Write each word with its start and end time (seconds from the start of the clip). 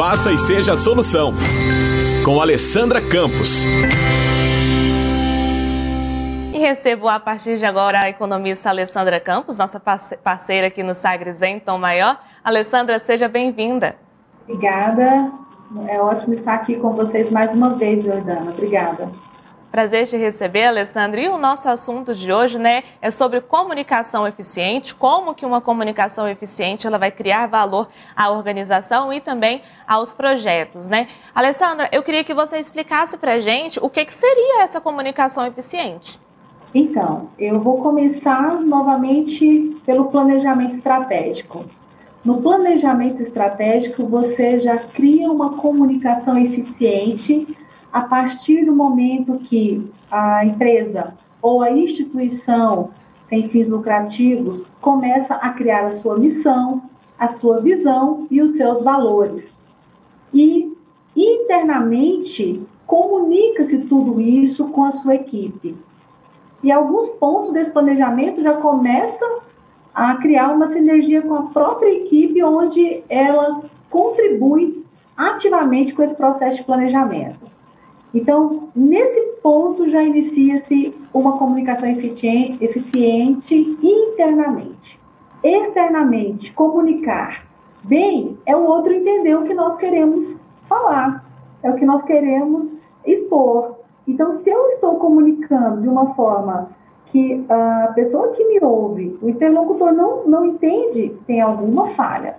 Faça 0.00 0.32
e 0.32 0.38
seja 0.38 0.72
a 0.72 0.76
solução. 0.78 1.34
Com 2.24 2.40
Alessandra 2.40 3.02
Campos. 3.02 3.62
E 6.54 6.58
recebo 6.58 7.06
a 7.06 7.20
partir 7.20 7.58
de 7.58 7.66
agora 7.66 8.00
a 8.00 8.08
economista 8.08 8.70
Alessandra 8.70 9.20
Campos, 9.20 9.58
nossa 9.58 9.78
parceira 9.78 10.68
aqui 10.68 10.82
no 10.82 10.94
Sagres 10.94 11.42
em 11.42 11.60
Tom 11.60 11.76
Maior. 11.76 12.18
Alessandra, 12.42 12.98
seja 12.98 13.28
bem-vinda. 13.28 13.94
Obrigada. 14.48 15.32
É 15.86 16.00
ótimo 16.00 16.32
estar 16.32 16.54
aqui 16.54 16.76
com 16.76 16.94
vocês 16.94 17.30
mais 17.30 17.52
uma 17.52 17.74
vez, 17.74 18.02
Jordana. 18.02 18.52
Obrigada. 18.52 19.06
Prazer 19.70 20.04
te 20.04 20.16
receber, 20.16 20.64
Alessandra. 20.64 21.20
E 21.20 21.28
o 21.28 21.38
nosso 21.38 21.68
assunto 21.68 22.12
de 22.12 22.32
hoje, 22.32 22.58
né, 22.58 22.82
é 23.00 23.08
sobre 23.08 23.40
comunicação 23.40 24.26
eficiente, 24.26 24.92
como 24.92 25.32
que 25.32 25.46
uma 25.46 25.60
comunicação 25.60 26.28
eficiente 26.28 26.88
ela 26.88 26.98
vai 26.98 27.12
criar 27.12 27.46
valor 27.46 27.88
à 28.16 28.30
organização 28.30 29.12
e 29.12 29.20
também 29.20 29.62
aos 29.86 30.12
projetos, 30.12 30.88
né? 30.88 31.06
Alessandra, 31.32 31.88
eu 31.92 32.02
queria 32.02 32.24
que 32.24 32.34
você 32.34 32.58
explicasse 32.58 33.16
para 33.16 33.38
gente 33.38 33.78
o 33.80 33.88
que, 33.88 34.04
que 34.04 34.12
seria 34.12 34.62
essa 34.62 34.80
comunicação 34.80 35.46
eficiente. 35.46 36.18
Então, 36.74 37.28
eu 37.38 37.60
vou 37.60 37.78
começar 37.78 38.60
novamente 38.60 39.76
pelo 39.86 40.06
planejamento 40.06 40.74
estratégico. 40.74 41.64
No 42.24 42.42
planejamento 42.42 43.22
estratégico, 43.22 44.04
você 44.04 44.58
já 44.58 44.76
cria 44.76 45.30
uma 45.30 45.56
comunicação 45.56 46.36
eficiente 46.36 47.46
a 47.92 48.02
partir 48.02 48.64
do 48.64 48.74
momento 48.74 49.38
que 49.38 49.90
a 50.10 50.44
empresa 50.44 51.14
ou 51.42 51.62
a 51.62 51.70
instituição 51.70 52.90
sem 53.28 53.48
fins 53.48 53.68
lucrativos 53.68 54.64
começa 54.80 55.34
a 55.34 55.50
criar 55.50 55.86
a 55.86 55.92
sua 55.92 56.18
missão, 56.18 56.82
a 57.18 57.28
sua 57.28 57.60
visão 57.60 58.26
e 58.30 58.42
os 58.42 58.52
seus 58.56 58.82
valores. 58.82 59.58
E 60.32 60.72
internamente 61.16 62.62
comunica-se 62.86 63.78
tudo 63.78 64.20
isso 64.20 64.68
com 64.68 64.84
a 64.84 64.92
sua 64.92 65.14
equipe. 65.14 65.76
E 66.62 66.70
alguns 66.70 67.08
pontos 67.10 67.52
desse 67.52 67.70
planejamento 67.70 68.42
já 68.42 68.54
começam 68.54 69.40
a 69.94 70.16
criar 70.16 70.52
uma 70.52 70.68
sinergia 70.68 71.22
com 71.22 71.34
a 71.34 71.42
própria 71.44 71.92
equipe, 71.92 72.42
onde 72.42 73.02
ela 73.08 73.62
contribui 73.88 74.84
ativamente 75.16 75.94
com 75.94 76.02
esse 76.02 76.14
processo 76.14 76.58
de 76.58 76.64
planejamento. 76.64 77.59
Então, 78.12 78.68
nesse 78.74 79.20
ponto 79.42 79.88
já 79.88 80.02
inicia-se 80.02 80.94
uma 81.14 81.38
comunicação 81.38 81.88
eficiente, 81.88 83.78
internamente. 83.82 84.98
Externamente, 85.42 86.52
comunicar 86.52 87.46
bem 87.82 88.36
é 88.44 88.54
o 88.54 88.64
outro 88.64 88.92
entender 88.92 89.34
o 89.36 89.44
que 89.44 89.54
nós 89.54 89.76
queremos 89.76 90.36
falar, 90.68 91.24
é 91.62 91.70
o 91.70 91.76
que 91.76 91.86
nós 91.86 92.02
queremos 92.02 92.70
expor. 93.06 93.76
Então, 94.06 94.32
se 94.32 94.50
eu 94.50 94.66
estou 94.66 94.96
comunicando 94.96 95.80
de 95.80 95.88
uma 95.88 96.14
forma 96.14 96.70
que 97.06 97.44
a 97.48 97.92
pessoa 97.94 98.28
que 98.28 98.44
me 98.44 98.58
ouve, 98.62 99.18
o 99.20 99.28
interlocutor 99.28 99.92
não, 99.92 100.26
não 100.26 100.44
entende, 100.44 101.16
tem 101.26 101.40
alguma 101.40 101.90
falha. 101.90 102.36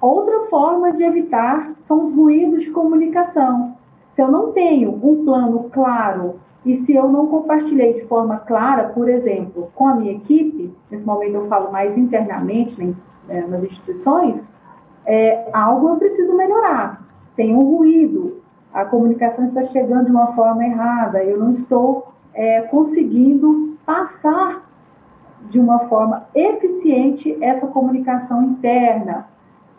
Outra 0.00 0.46
forma 0.50 0.92
de 0.92 1.02
evitar 1.02 1.72
são 1.86 2.04
os 2.04 2.14
ruídos 2.14 2.62
de 2.62 2.70
comunicação. 2.70 3.73
Se 4.14 4.22
eu 4.22 4.30
não 4.30 4.52
tenho 4.52 4.90
um 4.90 5.24
plano 5.24 5.70
claro 5.72 6.36
e 6.64 6.76
se 6.84 6.94
eu 6.94 7.08
não 7.08 7.26
compartilhei 7.26 7.94
de 7.94 8.04
forma 8.06 8.38
clara, 8.38 8.84
por 8.88 9.08
exemplo, 9.08 9.70
com 9.74 9.88
a 9.88 9.94
minha 9.94 10.12
equipe, 10.12 10.72
nesse 10.90 11.04
momento 11.04 11.34
eu 11.34 11.48
falo 11.48 11.70
mais 11.70 11.98
internamente 11.98 12.80
né, 12.80 13.44
nas 13.48 13.62
instituições, 13.62 14.42
é, 15.04 15.48
algo 15.52 15.88
eu 15.88 15.96
preciso 15.96 16.34
melhorar. 16.34 17.04
Tem 17.36 17.54
um 17.54 17.76
ruído, 17.76 18.40
a 18.72 18.84
comunicação 18.84 19.46
está 19.46 19.64
chegando 19.64 20.06
de 20.06 20.12
uma 20.12 20.28
forma 20.34 20.64
errada, 20.64 21.22
eu 21.22 21.38
não 21.38 21.50
estou 21.52 22.12
é, 22.32 22.62
conseguindo 22.62 23.76
passar 23.84 24.64
de 25.50 25.60
uma 25.60 25.80
forma 25.80 26.26
eficiente 26.34 27.36
essa 27.42 27.66
comunicação 27.66 28.42
interna. 28.42 29.26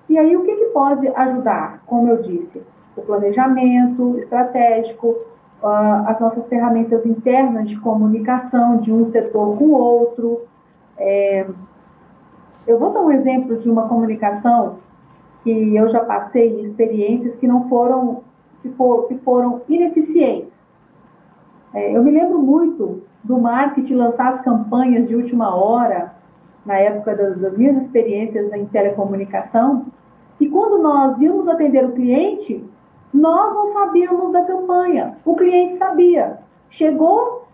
E 0.07 0.17
aí, 0.17 0.35
o 0.35 0.43
que, 0.43 0.55
que 0.55 0.65
pode 0.65 1.07
ajudar? 1.07 1.81
Como 1.87 2.07
eu 2.09 2.21
disse, 2.21 2.61
o 2.95 3.01
planejamento 3.01 4.17
estratégico, 4.17 5.15
as 5.61 6.19
nossas 6.19 6.47
ferramentas 6.47 7.05
internas 7.05 7.69
de 7.69 7.79
comunicação 7.79 8.77
de 8.77 8.91
um 8.91 9.05
setor 9.07 9.57
com 9.57 9.65
o 9.65 9.73
outro. 9.73 10.43
É, 10.97 11.45
eu 12.67 12.77
vou 12.77 12.91
dar 12.91 13.01
um 13.01 13.11
exemplo 13.11 13.57
de 13.57 13.69
uma 13.69 13.87
comunicação 13.87 14.77
que 15.43 15.75
eu 15.75 15.89
já 15.89 16.03
passei 16.03 16.61
experiências 16.61 17.35
que 17.35 17.47
não 17.47 17.67
foram 17.69 18.23
que, 18.61 18.69
for, 18.69 19.07
que 19.07 19.15
foram 19.19 19.61
ineficientes. 19.69 20.53
É, 21.73 21.95
eu 21.95 22.03
me 22.03 22.11
lembro 22.11 22.39
muito 22.39 23.03
do 23.23 23.37
marketing 23.37 23.95
lançar 23.95 24.29
as 24.29 24.41
campanhas 24.41 25.07
de 25.07 25.15
última 25.15 25.55
hora 25.55 26.13
na 26.65 26.77
época 26.77 27.15
das, 27.15 27.37
das 27.37 27.57
minhas 27.57 27.77
experiências 27.77 28.51
em 28.53 28.65
telecomunicação. 28.65 29.85
E 30.39 30.47
quando 30.47 30.81
nós 30.81 31.19
íamos 31.21 31.47
atender 31.47 31.85
o 31.85 31.91
cliente, 31.91 32.63
nós 33.15 33.53
não 33.53 33.67
sabíamos 33.67 34.31
da 34.31 34.43
campanha, 34.43 35.17
o 35.23 35.35
cliente 35.35 35.75
sabia. 35.75 36.39
Chegou 36.69 37.45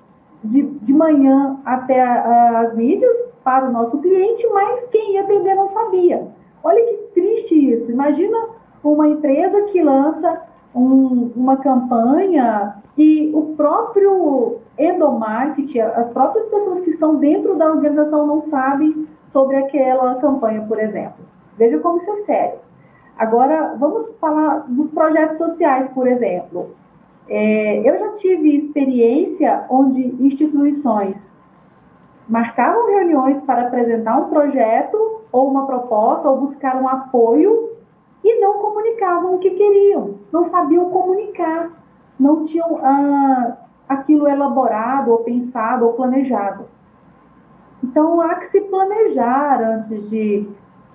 de, 0.43 0.63
de 0.63 0.93
manhã 0.93 1.59
até 1.63 2.01
a, 2.01 2.61
as 2.61 2.75
mídias 2.75 3.15
para 3.43 3.69
o 3.69 3.71
nosso 3.71 3.99
cliente, 3.99 4.47
mas 4.51 4.85
quem 4.85 5.13
ia 5.13 5.21
atender 5.21 5.55
não 5.55 5.67
sabia. 5.67 6.27
Olha 6.63 6.83
que 6.83 6.97
triste 7.13 7.73
isso. 7.73 7.91
Imagina 7.91 8.37
uma 8.83 9.07
empresa 9.07 9.61
que 9.63 9.81
lança 9.81 10.41
um, 10.73 11.31
uma 11.35 11.57
campanha 11.57 12.75
e 12.97 13.31
o 13.33 13.53
próprio 13.55 14.57
endomarketing, 14.77 15.79
as 15.79 16.07
próprias 16.09 16.45
pessoas 16.47 16.81
que 16.81 16.89
estão 16.89 17.15
dentro 17.15 17.55
da 17.55 17.69
organização 17.71 18.25
não 18.25 18.41
sabem 18.43 19.07
sobre 19.31 19.57
aquela 19.57 20.15
campanha, 20.15 20.61
por 20.67 20.79
exemplo. 20.79 21.23
Veja 21.57 21.77
como 21.79 21.97
isso 21.97 22.09
é 22.09 22.15
sério. 22.17 22.59
Agora, 23.21 23.75
vamos 23.77 24.11
falar 24.19 24.65
dos 24.67 24.87
projetos 24.87 25.37
sociais, 25.37 25.87
por 25.93 26.07
exemplo. 26.07 26.71
É, 27.29 27.87
eu 27.87 27.99
já 27.99 28.13
tive 28.13 28.57
experiência 28.57 29.63
onde 29.69 30.01
instituições 30.25 31.15
marcavam 32.27 32.87
reuniões 32.87 33.39
para 33.41 33.67
apresentar 33.67 34.17
um 34.17 34.27
projeto 34.27 35.21
ou 35.31 35.51
uma 35.51 35.67
proposta 35.67 36.27
ou 36.27 36.39
buscar 36.39 36.81
um 36.81 36.87
apoio 36.87 37.73
e 38.23 38.41
não 38.41 38.53
comunicavam 38.57 39.35
o 39.35 39.37
que 39.37 39.51
queriam, 39.51 40.15
não 40.31 40.45
sabiam 40.45 40.89
comunicar, 40.89 41.69
não 42.19 42.43
tinham 42.43 42.79
ah, 42.81 43.55
aquilo 43.87 44.27
elaborado 44.27 45.11
ou 45.11 45.19
pensado 45.19 45.85
ou 45.85 45.93
planejado. 45.93 46.65
Então 47.83 48.19
há 48.19 48.33
que 48.33 48.47
se 48.47 48.61
planejar 48.61 49.61
antes 49.61 50.09
de 50.09 50.49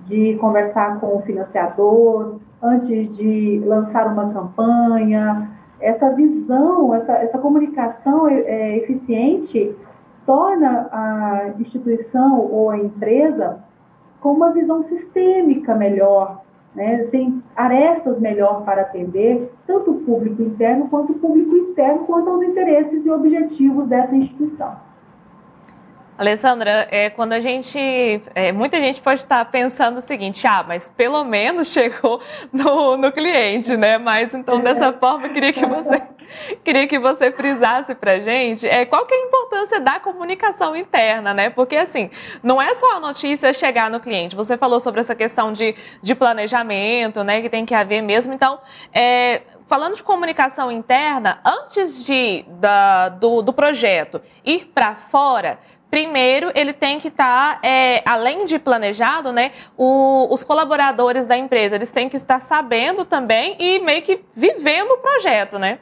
de 0.06 0.36
conversar 0.36 1.00
com 1.00 1.16
o 1.16 1.22
financiador, 1.22 2.36
antes 2.62 3.14
de 3.16 3.60
lançar 3.64 4.06
uma 4.06 4.32
campanha. 4.32 5.50
Essa 5.80 6.10
visão, 6.10 6.94
essa, 6.94 7.12
essa 7.12 7.38
comunicação 7.38 8.28
é, 8.28 8.78
eficiente 8.78 9.76
torna 10.24 10.88
a 10.90 11.48
instituição 11.58 12.40
ou 12.40 12.70
a 12.70 12.78
empresa 12.78 13.58
com 14.20 14.32
uma 14.32 14.50
visão 14.50 14.82
sistêmica 14.82 15.74
melhor, 15.74 16.42
né? 16.74 17.04
tem 17.10 17.42
arestas 17.54 18.18
melhor 18.18 18.64
para 18.64 18.82
atender 18.82 19.52
tanto 19.66 19.92
o 19.92 20.00
público 20.00 20.42
interno 20.42 20.88
quanto 20.88 21.12
o 21.12 21.18
público 21.18 21.56
externo, 21.56 22.04
quanto 22.06 22.30
aos 22.30 22.42
interesses 22.42 23.04
e 23.04 23.10
objetivos 23.10 23.86
dessa 23.86 24.16
instituição. 24.16 24.85
Alessandra, 26.18 26.88
é, 26.90 27.10
quando 27.10 27.34
a 27.34 27.40
gente. 27.40 27.78
É, 28.34 28.50
muita 28.50 28.78
gente 28.78 29.02
pode 29.02 29.20
estar 29.20 29.44
pensando 29.46 29.98
o 29.98 30.00
seguinte: 30.00 30.46
ah, 30.46 30.64
mas 30.66 30.88
pelo 30.96 31.22
menos 31.24 31.68
chegou 31.68 32.20
no, 32.50 32.96
no 32.96 33.12
cliente, 33.12 33.76
né? 33.76 33.98
Mas 33.98 34.32
então, 34.32 34.60
dessa 34.60 34.92
forma, 34.98 35.26
eu 35.26 35.32
queria 35.32 35.52
que 35.52 35.66
você. 35.66 36.02
Queria 36.64 36.88
que 36.88 36.98
você 36.98 37.30
frisasse 37.30 37.94
para 37.94 38.18
gente 38.18 38.66
é, 38.66 38.84
qual 38.84 39.06
que 39.06 39.14
é 39.14 39.16
a 39.16 39.26
importância 39.26 39.78
da 39.78 40.00
comunicação 40.00 40.74
interna, 40.74 41.32
né? 41.32 41.50
Porque 41.50 41.76
assim, 41.76 42.10
não 42.42 42.60
é 42.60 42.74
só 42.74 42.96
a 42.96 43.00
notícia 43.00 43.52
chegar 43.52 43.88
no 43.88 44.00
cliente. 44.00 44.34
Você 44.34 44.56
falou 44.56 44.80
sobre 44.80 45.00
essa 45.00 45.14
questão 45.14 45.52
de, 45.52 45.76
de 46.02 46.14
planejamento, 46.16 47.22
né? 47.22 47.40
Que 47.40 47.48
tem 47.48 47.64
que 47.64 47.74
haver 47.74 48.02
mesmo. 48.02 48.34
Então, 48.34 48.58
é, 48.92 49.42
falando 49.68 49.94
de 49.94 50.02
comunicação 50.02 50.70
interna, 50.70 51.40
antes 51.44 52.04
de, 52.04 52.44
da, 52.48 53.08
do, 53.08 53.42
do 53.42 53.52
projeto 53.52 54.20
ir 54.44 54.66
para 54.74 54.94
fora, 54.94 55.58
Primeiro, 55.90 56.50
ele 56.54 56.72
tem 56.72 56.98
que 56.98 57.08
estar, 57.08 57.60
tá, 57.60 57.66
é, 57.66 58.02
além 58.04 58.44
de 58.44 58.58
planejado, 58.58 59.32
né, 59.32 59.52
o, 59.76 60.32
os 60.32 60.42
colaboradores 60.42 61.26
da 61.26 61.36
empresa, 61.36 61.76
eles 61.76 61.90
têm 61.90 62.08
que 62.08 62.16
estar 62.16 62.40
sabendo 62.40 63.04
também 63.04 63.56
e 63.58 63.78
meio 63.80 64.02
que 64.02 64.24
vivendo 64.34 64.90
o 64.90 64.98
projeto, 64.98 65.58
né? 65.58 65.78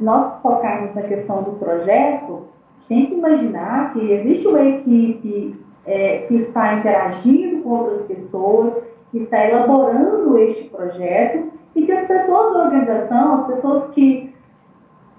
Nós 0.00 0.40
focarmos 0.42 0.94
na 0.94 1.02
questão 1.02 1.42
do 1.42 1.52
projeto, 1.52 2.48
tem 2.88 3.06
que 3.06 3.14
imaginar 3.14 3.92
que 3.92 4.12
existe 4.12 4.46
uma 4.48 4.62
equipe 4.62 5.58
é, 5.86 6.18
que 6.28 6.34
está 6.34 6.74
interagindo 6.74 7.62
com 7.62 7.70
outras 7.70 8.02
pessoas, 8.06 8.74
que 9.10 9.18
está 9.18 9.46
elaborando 9.46 10.38
este 10.38 10.64
projeto 10.64 11.52
e 11.74 11.82
que 11.86 11.92
as 11.92 12.06
pessoas 12.06 12.52
da 12.52 12.64
organização, 12.64 13.34
as 13.34 13.46
pessoas 13.46 13.90
que. 13.90 14.32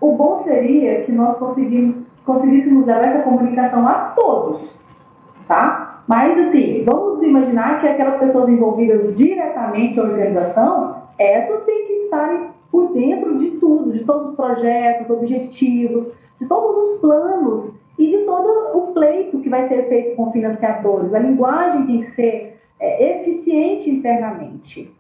O 0.04 0.12
bom 0.18 0.40
seria 0.44 1.04
que 1.04 1.14
nós 1.14 1.38
conseguíssemos 1.38 2.86
levar 2.86 3.06
essa 3.06 3.24
comunicação 3.24 3.88
a 3.88 4.12
todos, 4.14 4.70
tá? 5.48 6.04
Mas, 6.06 6.38
assim, 6.40 6.84
vamos 6.84 7.24
imaginar 7.24 7.80
que 7.80 7.88
aquelas 7.88 8.20
pessoas 8.20 8.50
envolvidas 8.50 9.16
diretamente 9.16 9.98
à 9.98 10.04
organização, 10.04 11.04
essas 11.18 11.64
têm 11.64 11.88
que 11.88 11.94
estarem 12.04 12.50
por 12.70 12.92
dentro 12.92 13.38
de 13.38 13.52
tudo, 13.52 13.94
de 13.94 14.04
todos 14.04 14.32
os 14.32 14.36
projetos, 14.36 15.10
objetivos, 15.10 16.12
de 16.38 16.48
todos 16.50 16.90
os 16.90 17.00
planos 17.00 17.72
e 17.98 18.06
de 18.06 18.26
todo 18.26 18.78
o 18.78 18.92
pleito 18.92 19.40
que 19.40 19.48
vai 19.48 19.70
ser 19.70 19.88
feito 19.88 20.18
com 20.18 20.34
financiadores. 20.34 21.14
A 21.14 21.20
linguagem 21.20 21.86
tem 21.86 22.02
que 22.02 22.12
ser 22.12 22.60
é, 22.78 23.22
eficiente 23.22 23.90
internamente. 23.90 24.94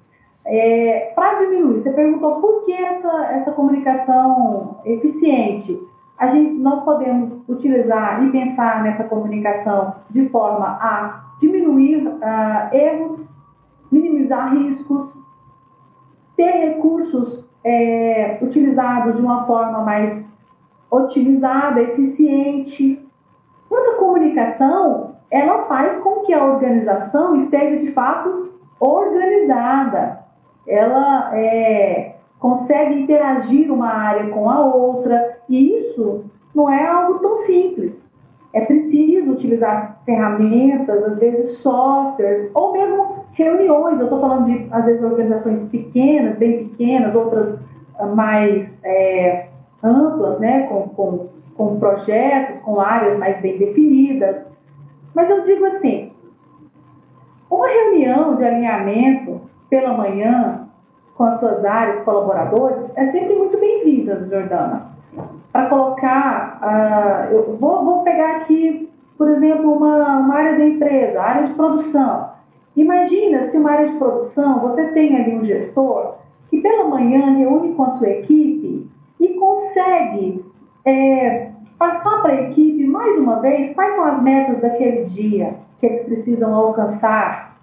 É, 0.46 1.14
Para 1.16 1.40
diminuir, 1.40 1.82
você 1.82 1.92
perguntou 1.92 2.42
por 2.42 2.66
que 2.66 2.74
essa, 2.74 3.26
essa 3.32 3.52
comunicação 3.52 4.82
eficiente. 4.84 5.82
A 6.18 6.28
gente, 6.28 6.54
nós 6.56 6.84
podemos 6.84 7.38
utilizar 7.48 8.24
e 8.24 8.32
pensar 8.32 8.84
nessa 8.84 9.04
comunicação 9.06 9.96
de 10.10 10.28
forma 10.30 10.66
a 10.66 11.34
diminuir 11.40 12.08
uh, 12.08 12.76
erros, 12.76 13.28
minimizar 13.92 14.54
riscos, 14.54 15.22
ter 16.36 16.52
recursos 16.52 17.46
é, 17.64 18.38
utilizados 18.42 19.16
de 19.16 19.22
uma 19.22 19.46
forma 19.46 19.82
mais 19.82 20.26
otimizada, 20.90 21.82
eficiente. 21.82 23.00
Essa 23.72 23.96
comunicação, 23.96 25.16
ela 25.32 25.64
faz 25.66 25.98
com 25.98 26.22
que 26.22 26.34
a 26.34 26.44
organização 26.44 27.36
esteja 27.36 27.80
de 27.80 27.92
fato 27.92 28.54
organizada. 28.80 30.23
Ela 30.68 31.38
é, 31.38 32.16
consegue 32.40 33.02
interagir 33.02 33.72
uma 33.72 33.88
área 33.88 34.30
com 34.30 34.50
a 34.50 34.60
outra 34.60 35.38
e 35.50 35.76
isso 35.76 36.26
não 36.54 36.70
é 36.70 36.86
algo 36.86 37.20
tão 37.20 37.38
simples. 37.40 38.04
É 38.54 38.62
preciso 38.62 39.32
utilizar 39.32 40.02
ferramentas, 40.06 41.04
às 41.04 41.18
vezes 41.18 41.58
softwares, 41.58 42.52
ou 42.54 42.72
mesmo 42.72 43.26
reuniões. 43.34 43.98
Eu 43.98 44.06
estou 44.06 44.20
falando 44.20 44.46
de, 44.46 44.68
às 44.72 44.86
vezes, 44.86 45.04
organizações 45.04 45.64
pequenas, 45.64 46.38
bem 46.38 46.68
pequenas, 46.68 47.16
outras 47.16 47.58
ah, 47.98 48.06
mais 48.06 48.78
é, 48.84 49.48
amplas, 49.82 50.40
né, 50.40 50.68
com, 50.68 50.90
com, 50.90 51.30
com 51.56 51.80
projetos, 51.80 52.60
com 52.60 52.80
áreas 52.80 53.18
mais 53.18 53.42
bem 53.42 53.58
definidas. 53.58 54.46
Mas 55.16 55.30
eu 55.30 55.44
digo 55.44 55.66
assim, 55.66 56.12
uma 57.50 57.68
reunião 57.68 58.36
de 58.36 58.44
alinhamento 58.44 59.42
pela 59.74 59.92
manhã 59.98 60.68
com 61.16 61.24
as 61.24 61.40
suas 61.40 61.66
áreas, 61.66 62.04
colaboradores, 62.04 62.96
é 62.96 63.08
sempre 63.08 63.34
muito 63.34 63.58
bem-vinda, 63.58 64.28
Jordana. 64.30 64.92
Para 65.52 65.68
colocar, 65.68 66.60
uh, 66.62 67.34
eu 67.34 67.58
vou, 67.60 67.84
vou 67.84 68.04
pegar 68.04 68.38
aqui, 68.38 68.88
por 69.18 69.28
exemplo, 69.30 69.74
uma, 69.74 70.20
uma 70.20 70.36
área 70.36 70.60
da 70.60 70.66
empresa, 70.68 71.20
área 71.20 71.48
de 71.48 71.54
produção. 71.56 72.30
Imagina 72.76 73.48
se 73.48 73.58
uma 73.58 73.72
área 73.72 73.88
de 73.88 73.98
produção, 73.98 74.60
você 74.60 74.90
tem 74.90 75.16
ali 75.16 75.36
um 75.36 75.44
gestor 75.44 76.18
que 76.52 76.62
pela 76.62 76.88
manhã 76.88 77.32
reúne 77.32 77.74
com 77.74 77.84
a 77.86 77.90
sua 77.92 78.10
equipe 78.10 78.88
e 79.20 79.30
consegue 79.30 80.46
é, 80.86 81.50
passar 81.80 82.22
para 82.22 82.34
a 82.34 82.42
equipe, 82.44 82.86
mais 82.86 83.18
uma 83.18 83.40
vez, 83.40 83.74
quais 83.74 83.96
são 83.96 84.06
as 84.06 84.22
metas 84.22 84.62
daquele 84.62 85.04
dia 85.06 85.56
que 85.80 85.88
eles 85.88 86.04
precisam 86.06 86.54
alcançar, 86.54 87.58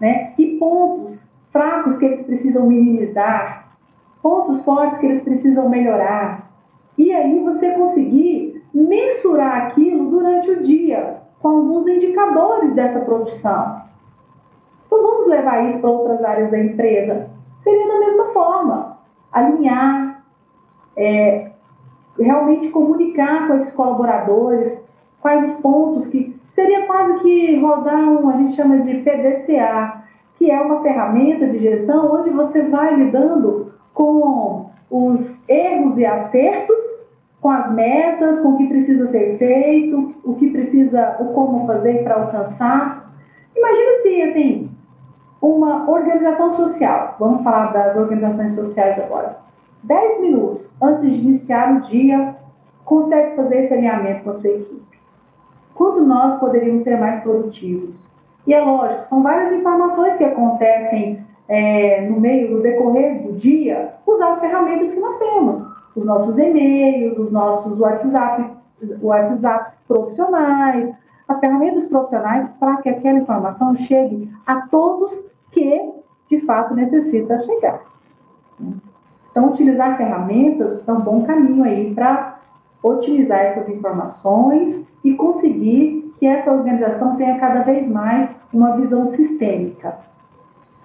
né? 0.00 0.32
E 0.38 0.56
pontos 0.56 1.30
fracos 1.52 1.96
que 1.96 2.04
eles 2.04 2.22
precisam 2.22 2.66
minimizar, 2.66 3.76
pontos 4.22 4.62
fortes 4.62 4.98
que 4.98 5.06
eles 5.06 5.22
precisam 5.22 5.68
melhorar. 5.68 6.50
E 6.96 7.12
aí 7.12 7.38
você 7.40 7.72
conseguir 7.72 8.64
mensurar 8.72 9.66
aquilo 9.66 10.10
durante 10.10 10.50
o 10.50 10.62
dia, 10.62 11.22
com 11.40 11.48
alguns 11.48 11.86
indicadores 11.86 12.74
dessa 12.74 13.00
produção. 13.00 13.82
Então 14.86 15.02
vamos 15.02 15.26
levar 15.26 15.68
isso 15.68 15.78
para 15.78 15.90
outras 15.90 16.24
áreas 16.24 16.50
da 16.50 16.58
empresa. 16.58 17.30
Seria 17.60 17.88
da 17.88 17.98
mesma 18.00 18.24
forma, 18.32 18.98
alinhar 19.30 20.22
é, 20.96 21.52
realmente 22.18 22.68
comunicar 22.68 23.46
com 23.46 23.54
esses 23.54 23.72
colaboradores 23.72 24.80
quais 25.20 25.52
os 25.52 25.60
pontos 25.60 26.06
que 26.08 26.36
seria 26.52 26.86
quase 26.86 27.20
que 27.20 27.58
rodar 27.60 28.00
um, 28.00 28.28
a 28.28 28.36
gente 28.36 28.52
chama 28.52 28.78
de 28.78 28.94
PDCA, 28.98 30.01
que 30.42 30.50
é 30.50 30.60
uma 30.60 30.82
ferramenta 30.82 31.46
de 31.46 31.60
gestão 31.60 32.16
onde 32.16 32.30
você 32.30 32.62
vai 32.62 32.96
lidando 32.96 33.72
com 33.94 34.70
os 34.90 35.40
erros 35.48 35.96
e 35.96 36.04
acertos, 36.04 36.84
com 37.40 37.48
as 37.48 37.70
metas, 37.72 38.40
com 38.40 38.48
o 38.48 38.56
que 38.56 38.66
precisa 38.66 39.06
ser 39.06 39.38
feito, 39.38 40.12
o 40.24 40.34
que 40.34 40.50
precisa, 40.50 41.16
o 41.20 41.26
como 41.26 41.64
fazer 41.64 42.02
para 42.02 42.16
alcançar. 42.16 43.08
Imagina 43.56 43.92
se 44.02 44.22
assim, 44.22 44.70
uma 45.40 45.88
organização 45.88 46.56
social, 46.56 47.14
vamos 47.20 47.44
falar 47.44 47.72
das 47.72 47.96
organizações 47.96 48.52
sociais 48.56 48.98
agora 48.98 49.38
10 49.84 50.22
minutos 50.22 50.74
antes 50.82 51.02
de 51.02 51.20
iniciar 51.20 51.76
o 51.76 51.80
dia, 51.82 52.34
consegue 52.84 53.36
fazer 53.36 53.62
esse 53.62 53.74
alinhamento 53.74 54.24
com 54.24 54.30
a 54.30 54.34
sua 54.40 54.50
equipe. 54.50 54.98
Quando 55.72 56.04
nós 56.04 56.40
poderíamos 56.40 56.82
ser 56.82 56.98
mais 56.98 57.22
produtivos? 57.22 58.10
E 58.46 58.54
é 58.54 58.60
lógico, 58.60 59.06
são 59.08 59.22
várias 59.22 59.52
informações 59.52 60.16
que 60.16 60.24
acontecem 60.24 61.24
é, 61.48 62.00
no 62.08 62.20
meio, 62.20 62.56
no 62.56 62.62
decorrer 62.62 63.22
do 63.22 63.32
dia, 63.32 63.94
usar 64.06 64.32
as 64.32 64.40
ferramentas 64.40 64.92
que 64.92 65.00
nós 65.00 65.16
temos. 65.18 65.62
Os 65.94 66.04
nossos 66.04 66.38
e-mails, 66.38 67.18
os 67.18 67.30
nossos 67.30 67.78
WhatsApp, 67.78 68.50
WhatsApps 69.00 69.76
profissionais, 69.86 70.92
as 71.28 71.38
ferramentas 71.38 71.86
profissionais 71.86 72.48
para 72.58 72.78
que 72.78 72.88
aquela 72.88 73.18
informação 73.18 73.74
chegue 73.74 74.30
a 74.46 74.62
todos 74.62 75.22
que 75.50 75.92
de 76.28 76.40
fato 76.40 76.74
necessita 76.74 77.38
chegar. 77.38 77.80
Então, 79.30 79.48
utilizar 79.48 79.96
ferramentas 79.96 80.86
é 80.86 80.92
um 80.92 81.00
bom 81.00 81.24
caminho 81.24 81.64
aí 81.64 81.94
para 81.94 82.38
otimizar 82.82 83.38
essas 83.38 83.68
informações 83.68 84.82
e 85.04 85.14
conseguir 85.14 86.11
que 86.22 86.26
essa 86.28 86.52
organização 86.52 87.16
tenha 87.16 87.36
cada 87.40 87.62
vez 87.62 87.84
mais 87.88 88.30
uma 88.52 88.76
visão 88.76 89.08
sistêmica. 89.08 89.98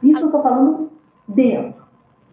Isso 0.01 0.21
eu 0.21 0.25
estou 0.25 0.41
falando 0.41 0.89
dentro, 1.27 1.83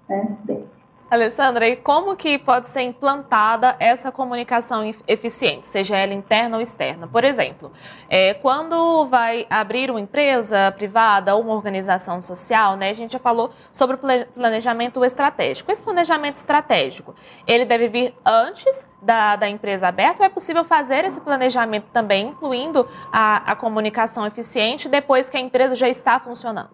né? 0.08 0.38
Dentro. 0.42 0.73
Alessandra, 1.14 1.68
e 1.68 1.76
como 1.76 2.16
que 2.16 2.38
pode 2.38 2.68
ser 2.68 2.82
implantada 2.82 3.76
essa 3.78 4.10
comunicação 4.10 4.82
eficiente, 5.06 5.66
seja 5.66 5.96
ela 5.96 6.12
interna 6.12 6.56
ou 6.56 6.62
externa? 6.62 7.06
Por 7.06 7.24
exemplo, 7.24 7.72
é, 8.08 8.34
quando 8.34 9.06
vai 9.06 9.46
abrir 9.48 9.90
uma 9.90 10.00
empresa 10.00 10.72
privada 10.76 11.34
ou 11.34 11.42
uma 11.42 11.54
organização 11.54 12.20
social, 12.20 12.76
né, 12.76 12.90
a 12.90 12.92
gente 12.92 13.12
já 13.12 13.18
falou 13.18 13.50
sobre 13.72 13.96
o 13.96 13.98
planejamento 14.34 15.04
estratégico. 15.04 15.70
Esse 15.70 15.82
planejamento 15.82 16.36
estratégico, 16.36 17.14
ele 17.46 17.64
deve 17.64 17.88
vir 17.88 18.14
antes 18.24 18.86
da, 19.00 19.36
da 19.36 19.48
empresa 19.48 19.88
aberta 19.88 20.22
ou 20.22 20.26
é 20.26 20.28
possível 20.28 20.64
fazer 20.64 21.04
esse 21.04 21.20
planejamento 21.20 21.86
também, 21.92 22.28
incluindo 22.28 22.88
a, 23.12 23.52
a 23.52 23.56
comunicação 23.56 24.26
eficiente, 24.26 24.88
depois 24.88 25.30
que 25.30 25.36
a 25.36 25.40
empresa 25.40 25.74
já 25.74 25.88
está 25.88 26.18
funcionando? 26.18 26.70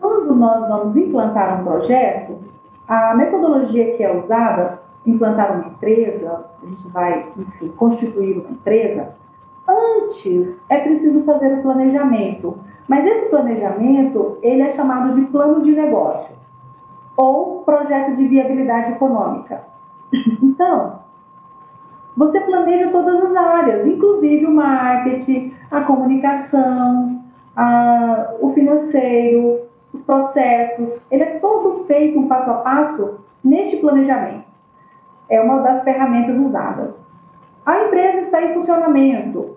Quando 0.00 0.34
nós 0.34 0.68
vamos 0.68 0.96
implantar 0.96 1.60
um 1.60 1.64
projeto, 1.64 2.53
a 2.86 3.14
metodologia 3.14 3.96
que 3.96 4.02
é 4.02 4.16
usada, 4.16 4.82
implantar 5.06 5.52
uma 5.52 5.68
empresa, 5.68 6.46
a 6.62 6.66
gente 6.66 6.88
vai, 6.88 7.26
enfim, 7.36 7.68
constituir 7.76 8.38
uma 8.38 8.50
empresa, 8.50 9.14
antes 9.68 10.62
é 10.68 10.78
preciso 10.80 11.22
fazer 11.24 11.58
o 11.58 11.62
planejamento. 11.62 12.58
Mas 12.86 13.06
esse 13.06 13.26
planejamento, 13.30 14.38
ele 14.42 14.62
é 14.62 14.70
chamado 14.70 15.14
de 15.14 15.26
plano 15.26 15.62
de 15.62 15.72
negócio 15.72 16.34
ou 17.16 17.62
projeto 17.62 18.16
de 18.16 18.26
viabilidade 18.26 18.92
econômica. 18.92 19.64
Então, 20.42 21.00
você 22.16 22.38
planeja 22.40 22.90
todas 22.90 23.24
as 23.24 23.34
áreas, 23.34 23.84
inclusive 23.84 24.46
o 24.46 24.54
marketing, 24.54 25.52
a 25.68 25.80
comunicação, 25.80 27.20
a, 27.56 28.34
o 28.40 28.52
financeiro, 28.52 29.62
os 29.94 30.02
processos, 30.02 31.00
ele 31.08 31.22
é 31.22 31.38
todo 31.38 31.84
feito 31.84 32.18
um 32.18 32.26
passo 32.26 32.50
a 32.50 32.54
passo 32.54 33.20
neste 33.42 33.76
planejamento. 33.76 34.44
É 35.28 35.40
uma 35.40 35.60
das 35.60 35.84
ferramentas 35.84 36.36
usadas. 36.36 37.04
A 37.64 37.84
empresa 37.84 38.18
está 38.22 38.42
em 38.42 38.54
funcionamento. 38.54 39.56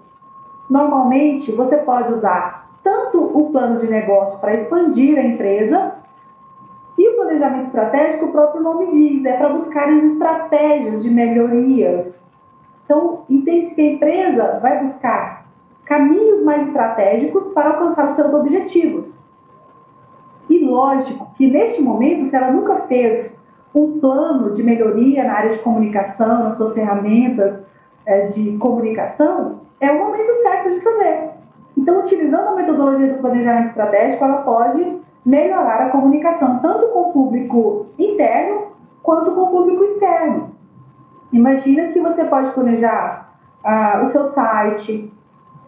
Normalmente, 0.69 1.51
você 1.51 1.77
pode 1.77 2.13
usar 2.13 2.69
tanto 2.83 3.19
o 3.19 3.49
plano 3.51 3.79
de 3.79 3.87
negócio 3.87 4.39
para 4.39 4.53
expandir 4.53 5.17
a 5.17 5.23
empresa, 5.23 5.95
e 6.97 7.09
o 7.09 7.15
planejamento 7.15 7.65
estratégico, 7.65 8.25
o 8.25 8.31
próprio 8.31 8.61
nome 8.61 8.91
diz, 8.91 9.25
é 9.25 9.33
para 9.33 9.49
buscar 9.49 9.89
as 9.89 10.03
estratégias 10.03 11.01
de 11.01 11.09
melhorias. 11.09 12.23
Então, 12.85 13.23
entende-se 13.29 13.75
que 13.75 13.81
a 13.81 13.91
empresa 13.91 14.59
vai 14.61 14.83
buscar 14.83 15.47
caminhos 15.83 16.43
mais 16.43 16.67
estratégicos 16.67 17.47
para 17.49 17.71
alcançar 17.71 18.09
os 18.09 18.15
seus 18.15 18.33
objetivos 18.33 19.13
lógico 20.59 21.31
que 21.35 21.47
neste 21.47 21.81
momento, 21.81 22.27
se 22.27 22.35
ela 22.35 22.51
nunca 22.51 22.75
fez 22.87 23.37
um 23.73 23.99
plano 23.99 24.53
de 24.53 24.63
melhoria 24.63 25.23
na 25.23 25.33
área 25.33 25.49
de 25.49 25.59
comunicação, 25.59 26.43
nas 26.43 26.57
suas 26.57 26.73
ferramentas 26.73 27.63
é, 28.05 28.27
de 28.27 28.57
comunicação, 28.57 29.61
é 29.79 29.91
o 29.91 29.99
momento 29.99 30.33
certo 30.35 30.71
de 30.71 30.81
fazer. 30.81 31.29
Então, 31.77 31.99
utilizando 31.99 32.47
a 32.49 32.55
metodologia 32.55 33.13
do 33.13 33.19
planejamento 33.19 33.67
estratégico, 33.67 34.23
ela 34.23 34.41
pode 34.41 34.97
melhorar 35.23 35.81
a 35.81 35.89
comunicação, 35.89 36.59
tanto 36.59 36.87
com 36.87 37.09
o 37.09 37.13
público 37.13 37.87
interno 37.99 38.67
quanto 39.03 39.31
com 39.31 39.41
o 39.41 39.51
público 39.51 39.83
externo. 39.83 40.51
Imagina 41.31 41.89
que 41.89 41.99
você 41.99 42.23
pode 42.25 42.49
planejar 42.51 43.37
ah, 43.63 44.01
o 44.03 44.07
seu 44.07 44.25
site, 44.27 45.13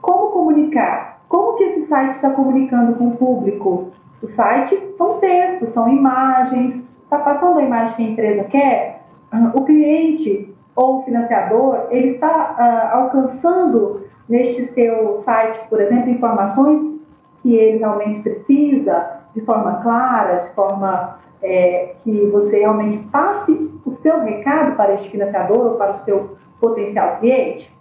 como 0.02 0.32
comunicar, 0.32 1.22
como 1.28 1.56
que 1.58 1.64
esse 1.66 1.82
site 1.82 2.12
está 2.12 2.30
comunicando 2.32 2.96
com 2.96 3.10
o 3.10 3.18
público. 3.18 3.92
O 4.22 4.28
site 4.28 4.94
são 4.98 5.20
textos, 5.20 5.70
são 5.70 5.88
imagens, 5.88 6.84
está 7.04 7.20
passando 7.20 7.60
a 7.60 7.64
imagem 7.64 7.96
que 7.96 8.04
a 8.04 8.06
empresa 8.06 8.44
quer, 8.46 9.04
ah, 9.32 9.52
o 9.54 9.64
cliente 9.64 10.54
ou 10.76 11.00
o 11.00 11.04
financiador, 11.04 11.88
ele 11.90 12.10
está 12.10 12.28
ah, 12.28 12.90
alcançando 12.94 14.04
neste 14.28 14.66
seu 14.66 15.18
site, 15.18 15.60
por 15.70 15.82
exemplo, 15.82 16.10
informações 16.10 17.00
que 17.42 17.56
ele 17.56 17.78
realmente 17.78 18.20
precisa, 18.20 19.20
de 19.34 19.42
forma 19.42 19.82
clara, 19.82 20.48
de 20.48 20.54
forma 20.54 21.20
é, 21.42 21.96
que 22.04 22.26
você 22.28 22.60
realmente 22.60 22.98
passe 23.10 23.72
o 23.86 23.92
seu 23.96 24.20
recado 24.20 24.76
para 24.76 24.94
este 24.94 25.10
financiador 25.10 25.72
ou 25.72 25.76
para 25.76 25.96
o 25.96 26.00
seu 26.04 26.38
potencial 26.60 27.18
cliente, 27.20 27.74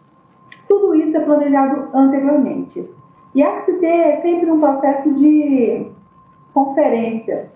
tudo 0.68 0.94
isso 0.94 1.16
é 1.16 1.20
planejado 1.20 1.88
anteriormente. 1.92 2.88
E 3.34 3.42
há 3.42 3.56
que 3.56 3.62
se 3.62 3.72
ter 3.74 4.20
sempre 4.22 4.50
um 4.50 4.60
processo 4.60 5.12
de 5.14 5.86
conferência. 6.64 7.50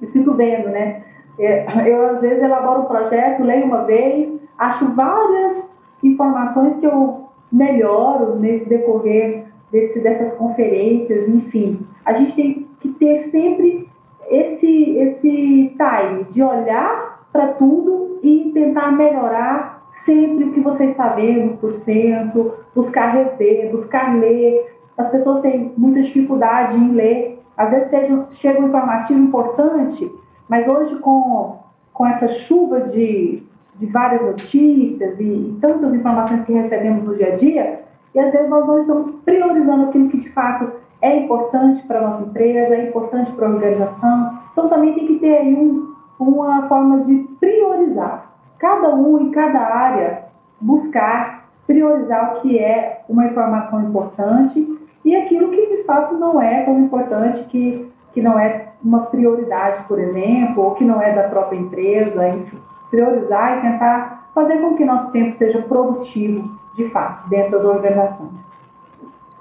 Eu 0.00 0.08
fico 0.10 0.34
vendo, 0.34 0.68
né? 0.68 1.02
É, 1.38 1.66
eu, 1.88 2.10
às 2.10 2.20
vezes, 2.20 2.42
elaboro 2.42 2.82
um 2.82 2.84
projeto, 2.84 3.42
leio 3.42 3.66
uma 3.66 3.84
vez, 3.84 4.34
acho 4.58 4.86
várias 4.94 5.68
informações 6.02 6.76
que 6.76 6.86
eu 6.86 7.26
melhoro 7.50 8.36
nesse 8.36 8.68
decorrer 8.68 9.44
desse, 9.70 10.00
dessas 10.00 10.32
conferências, 10.34 11.28
enfim. 11.28 11.86
A 12.04 12.12
gente 12.12 12.34
tem 12.34 12.66
que 12.80 12.88
ter 12.90 13.18
sempre 13.30 13.88
esse, 14.28 14.98
esse 14.98 15.76
time 15.76 16.24
de 16.24 16.42
olhar 16.42 17.26
para 17.32 17.48
tudo 17.48 18.18
e 18.22 18.50
tentar 18.52 18.92
melhorar 18.92 19.88
sempre 19.92 20.44
o 20.44 20.52
que 20.52 20.60
você 20.60 20.86
está 20.86 21.08
vendo 21.08 21.56
por 21.58 21.72
cento, 21.72 22.54
buscar 22.74 23.08
rever, 23.12 23.70
buscar 23.70 24.16
ler. 24.18 24.74
As 24.96 25.08
pessoas 25.10 25.40
têm 25.40 25.72
muita 25.76 26.02
dificuldade 26.02 26.76
em 26.76 26.92
ler. 26.92 27.42
Às 27.56 27.70
vezes 27.70 27.90
seja, 27.90 28.26
chega 28.30 28.60
um 28.60 28.68
informativo 28.68 29.18
importante, 29.18 30.12
mas 30.48 30.66
hoje 30.68 30.96
com, 30.96 31.58
com 31.92 32.06
essa 32.06 32.28
chuva 32.28 32.82
de, 32.82 33.42
de 33.76 33.86
várias 33.86 34.22
notícias 34.22 35.18
e, 35.18 35.24
e 35.24 35.58
tantas 35.60 35.94
informações 35.94 36.42
que 36.44 36.52
recebemos 36.52 37.04
no 37.04 37.16
dia 37.16 37.32
a 37.32 37.34
dia, 37.34 37.80
e 38.14 38.20
às 38.20 38.30
vezes 38.32 38.48
nós 38.48 38.66
não 38.66 38.78
estamos 38.80 39.10
priorizando 39.24 39.84
aquilo 39.84 40.08
que 40.08 40.18
de 40.18 40.30
fato 40.30 40.72
é 41.02 41.16
importante 41.18 41.82
para 41.86 41.98
a 41.98 42.08
nossa 42.08 42.22
empresa, 42.22 42.74
é 42.74 42.88
importante 42.88 43.30
para 43.32 43.46
a 43.46 43.50
organização. 43.50 44.38
Então 44.52 44.68
também 44.68 44.94
tem 44.94 45.06
que 45.06 45.18
ter 45.18 45.38
aí 45.38 45.54
um, 45.54 45.94
uma 46.18 46.66
forma 46.68 47.00
de 47.00 47.14
priorizar. 47.38 48.32
Cada 48.58 48.94
um 48.94 49.20
em 49.20 49.30
cada 49.30 49.60
área 49.60 50.24
buscar 50.60 51.46
priorizar 51.66 52.36
o 52.36 52.40
que 52.40 52.58
é 52.58 53.04
uma 53.08 53.26
informação 53.26 53.82
importante 53.82 54.78
e 55.06 55.14
aquilo 55.14 55.52
que 55.52 55.66
de 55.68 55.84
fato 55.84 56.16
não 56.16 56.42
é 56.42 56.64
tão 56.64 56.80
importante, 56.80 57.44
que, 57.44 57.88
que 58.12 58.20
não 58.20 58.36
é 58.36 58.72
uma 58.82 59.02
prioridade, 59.02 59.84
por 59.86 60.00
exemplo, 60.00 60.64
ou 60.64 60.74
que 60.74 60.84
não 60.84 61.00
é 61.00 61.12
da 61.12 61.28
própria 61.28 61.56
empresa, 61.56 62.28
enfim. 62.28 62.58
Priorizar 62.90 63.58
e 63.58 63.60
tentar 63.60 64.28
fazer 64.34 64.58
com 64.58 64.74
que 64.74 64.84
nosso 64.84 65.12
tempo 65.12 65.36
seja 65.36 65.62
produtivo, 65.62 66.50
de 66.74 66.88
fato, 66.90 67.28
dentro 67.28 67.52
das 67.52 67.64
organizações. 67.64 68.32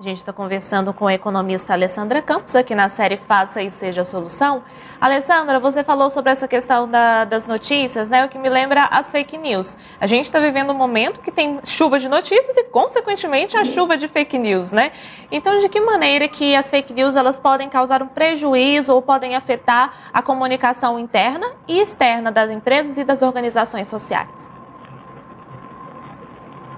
Gente 0.06 0.18
está 0.18 0.32
conversando 0.32 0.94
com 0.94 1.08
a 1.08 1.16
economista 1.16 1.74
Alessandra 1.74 2.22
Campos 2.22 2.56
aqui 2.56 2.76
na 2.76 2.90
série 2.90 3.18
Faça 3.18 3.64
e 3.64 3.72
Seja 3.72 4.02
a 4.02 4.06
Solução. 4.06 4.62
Alessandra, 5.02 5.60
você 5.60 5.84
falou 5.84 6.12
sobre 6.12 6.32
essa 6.32 6.48
questão 6.48 6.88
da, 6.88 7.26
das 7.26 7.48
notícias, 7.48 8.08
né? 8.08 8.24
O 8.24 8.30
que 8.30 8.38
me 8.38 8.48
lembra 8.48 8.84
as 8.92 9.12
fake 9.12 9.36
news. 9.36 9.76
A 10.00 10.06
gente 10.06 10.26
está 10.26 10.40
vivendo 10.40 10.70
um 10.70 10.76
momento 10.76 11.22
que 11.22 11.32
tem 11.32 11.60
chuva 11.64 11.98
de 11.98 12.08
notícias 12.08 12.56
e, 12.56 12.66
consequentemente, 12.66 13.58
a 13.58 13.66
chuva 13.66 13.98
de 13.98 14.08
fake 14.08 14.38
news, 14.38 14.72
né? 14.72 14.92
Então, 15.32 15.58
de 15.58 15.68
que 15.68 15.82
maneira 15.82 16.28
que 16.28 16.56
as 16.56 16.70
fake 16.70 16.94
news 16.94 17.16
elas 17.16 17.40
podem 17.40 17.68
causar 17.68 18.04
um 18.04 18.08
prejuízo 18.08 18.94
ou 18.94 19.02
podem 19.02 19.36
afetar 19.36 19.92
a 20.14 20.22
comunicação 20.22 21.00
interna 21.00 21.48
e 21.68 21.80
externa 21.80 22.32
das 22.32 22.52
empresas 22.52 22.96
e 23.00 23.04
das 23.04 23.24
organizações 23.24 23.88
sociais? 23.88 24.52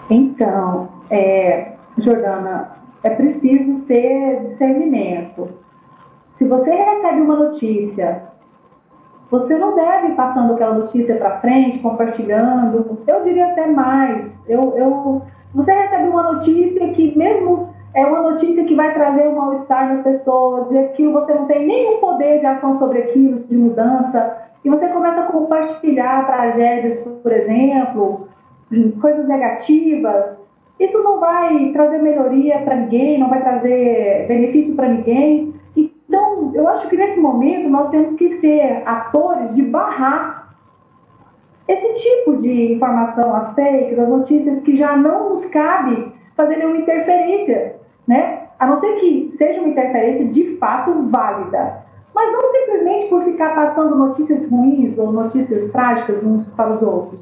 Então, 0.09 0.87
é, 1.09 1.73
Jordana, 1.97 2.76
é 3.03 3.09
preciso 3.09 3.81
ter 3.81 4.41
discernimento. 4.43 5.47
Se 6.37 6.45
você 6.45 6.69
recebe 6.69 7.21
uma 7.21 7.35
notícia, 7.35 8.23
você 9.29 9.57
não 9.57 9.75
deve 9.75 10.07
ir 10.07 10.15
passando 10.15 10.53
aquela 10.53 10.75
notícia 10.75 11.15
para 11.15 11.39
frente, 11.39 11.79
compartilhando. 11.79 12.99
Eu 13.07 13.23
diria 13.23 13.47
até 13.47 13.67
mais. 13.67 14.39
Eu, 14.47 14.77
eu, 14.77 15.21
você 15.53 15.71
recebe 15.71 16.07
uma 16.07 16.33
notícia 16.33 16.87
que, 16.93 17.17
mesmo 17.17 17.69
é 17.93 18.05
uma 18.05 18.21
notícia 18.21 18.63
que 18.63 18.75
vai 18.75 18.93
trazer 18.93 19.27
um 19.27 19.35
mal-estar 19.35 19.93
nas 19.93 20.03
pessoas, 20.03 20.71
e 20.71 20.77
aquilo 20.77 21.13
você 21.13 21.33
não 21.33 21.45
tem 21.45 21.65
nenhum 21.65 21.97
poder 21.97 22.39
de 22.39 22.45
ação 22.45 22.77
sobre 22.77 22.99
aquilo, 22.99 23.39
de 23.39 23.57
mudança, 23.57 24.37
e 24.63 24.69
você 24.69 24.87
começa 24.89 25.21
a 25.21 25.27
compartilhar 25.27 26.27
tragédias, 26.27 26.99
por 27.23 27.31
exemplo, 27.31 28.27
coisas 29.01 29.27
negativas, 29.27 30.37
isso 30.79 31.01
não 31.01 31.19
vai 31.19 31.71
trazer 31.73 31.97
melhoria 31.99 32.59
para 32.59 32.75
ninguém, 32.75 33.19
não 33.19 33.29
vai 33.29 33.41
trazer 33.41 34.25
benefício 34.27 34.75
para 34.75 34.89
ninguém. 34.89 35.53
Então, 35.75 36.51
eu 36.53 36.67
acho 36.67 36.87
que 36.87 36.95
nesse 36.95 37.19
momento 37.19 37.69
nós 37.69 37.89
temos 37.89 38.13
que 38.13 38.33
ser 38.33 38.83
atores 38.85 39.55
de 39.55 39.63
barrar 39.63 40.55
esse 41.67 41.93
tipo 41.95 42.37
de 42.37 42.73
informação, 42.73 43.35
as 43.35 43.53
fakes, 43.53 43.99
as 43.99 44.07
notícias 44.07 44.61
que 44.61 44.75
já 44.75 44.95
não 44.95 45.31
nos 45.31 45.45
cabe 45.45 46.13
fazer 46.35 46.57
nenhuma 46.57 46.77
interferência, 46.77 47.75
né? 48.07 48.43
A 48.57 48.65
não 48.65 48.79
ser 48.79 48.95
que 48.95 49.31
seja 49.33 49.59
uma 49.59 49.69
interferência 49.69 50.25
de 50.25 50.55
fato 50.57 50.93
válida. 51.09 51.85
Mas 52.15 52.31
não 52.31 52.51
simplesmente 52.51 53.07
por 53.07 53.23
ficar 53.23 53.53
passando 53.53 53.95
notícias 53.95 54.49
ruins 54.49 54.97
ou 54.97 55.11
notícias 55.11 55.69
trágicas 55.71 56.23
uns 56.23 56.45
para 56.47 56.73
os 56.73 56.81
outros. 56.81 57.19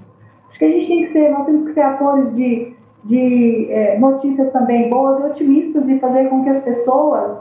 Acho 0.47 0.59
que 0.59 0.65
a 0.65 0.69
gente 0.69 0.87
tem 0.87 1.05
que 1.05 1.11
ser, 1.11 1.31
nós 1.31 1.45
temos 1.45 1.63
que 1.65 1.73
ser 1.73 1.81
atores 1.81 2.33
de 2.35 2.75
de 3.05 3.71
é, 3.71 3.99
notícias 3.99 4.51
também 4.51 4.89
boas 4.89 5.19
e 5.19 5.27
otimistas 5.27 5.87
e 5.87 5.99
fazer 5.99 6.27
com 6.27 6.43
que 6.43 6.49
as 6.49 6.59
pessoas 6.63 7.39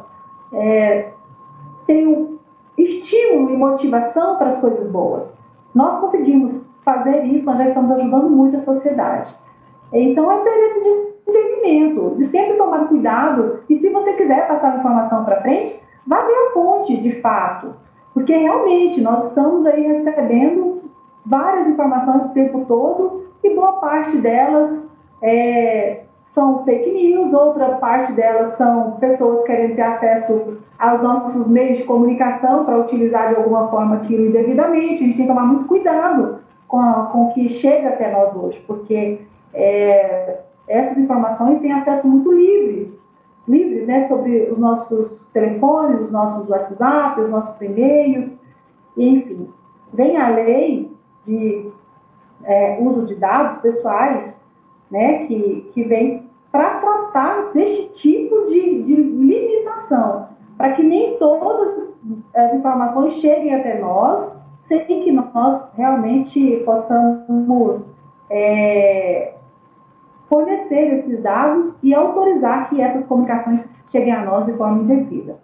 é, 0.52 1.08
tenham 1.86 2.38
estímulo 2.76 3.54
e 3.54 3.56
motivação 3.56 4.36
para 4.36 4.50
as 4.50 4.58
coisas 4.58 4.86
boas. 4.90 5.32
Nós 5.74 5.98
conseguimos 6.00 6.62
fazer 6.84 7.24
isso, 7.24 7.46
nós 7.46 7.56
já 7.56 7.68
estamos 7.68 7.90
ajudando 7.92 8.28
muito 8.28 8.58
a 8.58 8.60
sociedade. 8.60 9.34
Então 9.90 10.30
é 10.30 10.38
ter 10.40 10.50
esse 10.50 10.80
discernimento, 11.24 12.14
de 12.16 12.26
sempre 12.26 12.58
tomar 12.58 12.86
cuidado 12.86 13.60
e 13.68 13.76
se 13.76 13.88
você 13.88 14.12
quiser 14.12 14.46
passar 14.46 14.74
a 14.74 14.76
informação 14.76 15.24
para 15.24 15.40
frente, 15.40 15.80
vá 16.06 16.20
ver 16.20 16.34
a 16.34 16.50
fonte 16.52 16.94
de 16.98 17.22
fato. 17.22 17.74
Porque 18.12 18.36
realmente 18.36 19.00
nós 19.00 19.28
estamos 19.28 19.64
aí 19.64 19.80
recebendo 19.86 20.82
várias 21.24 21.68
informações 21.68 22.26
o 22.26 22.34
tempo 22.34 22.66
todo 22.66 23.24
e 23.42 23.54
boa 23.54 23.72
parte 23.74 24.18
delas 24.18 24.86
é, 25.24 26.02
são 26.34 26.64
fake 26.64 26.90
news, 26.90 27.32
outra 27.32 27.76
parte 27.76 28.12
delas 28.12 28.58
são 28.58 28.92
pessoas 29.00 29.42
querendo 29.44 29.74
ter 29.74 29.82
acesso 29.82 30.58
aos 30.78 31.00
nossos 31.00 31.48
meios 31.48 31.78
de 31.78 31.84
comunicação 31.84 32.64
para 32.66 32.78
utilizar 32.78 33.30
de 33.30 33.36
alguma 33.36 33.68
forma 33.68 33.96
aquilo 33.96 34.26
indevidamente. 34.26 35.02
A 35.02 35.06
gente 35.06 35.16
tem 35.16 35.26
que 35.26 35.32
tomar 35.32 35.46
muito 35.46 35.66
cuidado 35.66 36.40
com, 36.68 36.78
com 37.06 37.26
o 37.26 37.32
que 37.32 37.48
chega 37.48 37.88
até 37.88 38.12
nós 38.12 38.36
hoje, 38.36 38.62
porque 38.66 39.22
é, 39.54 40.40
essas 40.68 40.98
informações 40.98 41.58
têm 41.60 41.72
acesso 41.72 42.06
muito 42.06 42.30
livre, 42.30 42.98
livres, 43.48 43.86
né, 43.86 44.06
sobre 44.06 44.50
os 44.50 44.58
nossos 44.58 45.26
telefones, 45.32 46.02
os 46.02 46.10
nossos 46.10 46.48
WhatsApp, 46.50 47.18
os 47.18 47.30
nossos 47.30 47.58
e-mails, 47.62 48.36
enfim. 48.94 49.48
Vem 49.90 50.18
a 50.18 50.28
lei 50.28 50.92
de 51.24 51.72
é, 52.42 52.78
uso 52.78 53.06
de 53.06 53.14
dados 53.14 53.56
pessoais 53.58 54.43
né, 54.94 55.26
que, 55.26 55.70
que 55.74 55.82
vem 55.82 56.30
para 56.52 56.78
tratar 56.78 57.52
deste 57.52 57.88
tipo 57.94 58.46
de, 58.46 58.84
de 58.84 58.94
limitação, 58.94 60.28
para 60.56 60.72
que 60.74 60.84
nem 60.84 61.16
todas 61.18 62.00
as 62.32 62.54
informações 62.54 63.14
cheguem 63.14 63.52
até 63.52 63.80
nós 63.80 64.32
sem 64.60 64.84
que 64.86 65.10
nós 65.10 65.64
realmente 65.74 66.62
possamos 66.64 67.84
é, 68.30 69.34
fornecer 70.28 71.00
esses 71.00 71.20
dados 71.20 71.74
e 71.82 71.92
autorizar 71.92 72.70
que 72.70 72.80
essas 72.80 73.04
comunicações 73.04 73.64
cheguem 73.90 74.12
a 74.12 74.24
nós 74.24 74.46
de 74.46 74.52
forma 74.52 74.82
indevida. 74.82 75.38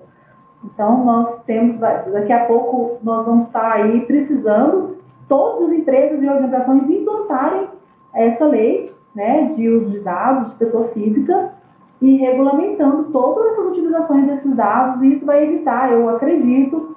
Então, 0.65 1.05
nós 1.05 1.43
temos, 1.43 1.77
daqui 1.79 2.33
a 2.33 2.45
pouco, 2.47 2.99
nós 3.03 3.27
vamos 3.27 3.47
estar 3.47 3.73
aí 3.73 4.01
precisando, 4.03 4.97
todas 5.29 5.69
as 5.69 5.73
empresas 5.73 6.23
e 6.23 6.29
organizações 6.29 6.89
implantarem 6.89 7.69
essa 8.15 8.47
lei 8.47 8.91
né, 9.15 9.45
de 9.55 9.69
uso 9.69 9.91
de 9.91 10.01
dados 10.01 10.51
de 10.51 10.57
pessoa 10.57 10.89
física 10.89 11.53
e 12.01 12.17
regulamentando 12.17 13.05
todas 13.13 13.53
essas 13.53 13.67
utilizações 13.67 14.27
desses 14.27 14.55
dados, 14.57 15.03
e 15.03 15.13
isso 15.13 15.27
vai 15.27 15.45
evitar, 15.45 15.93
eu 15.93 16.09
acredito, 16.09 16.97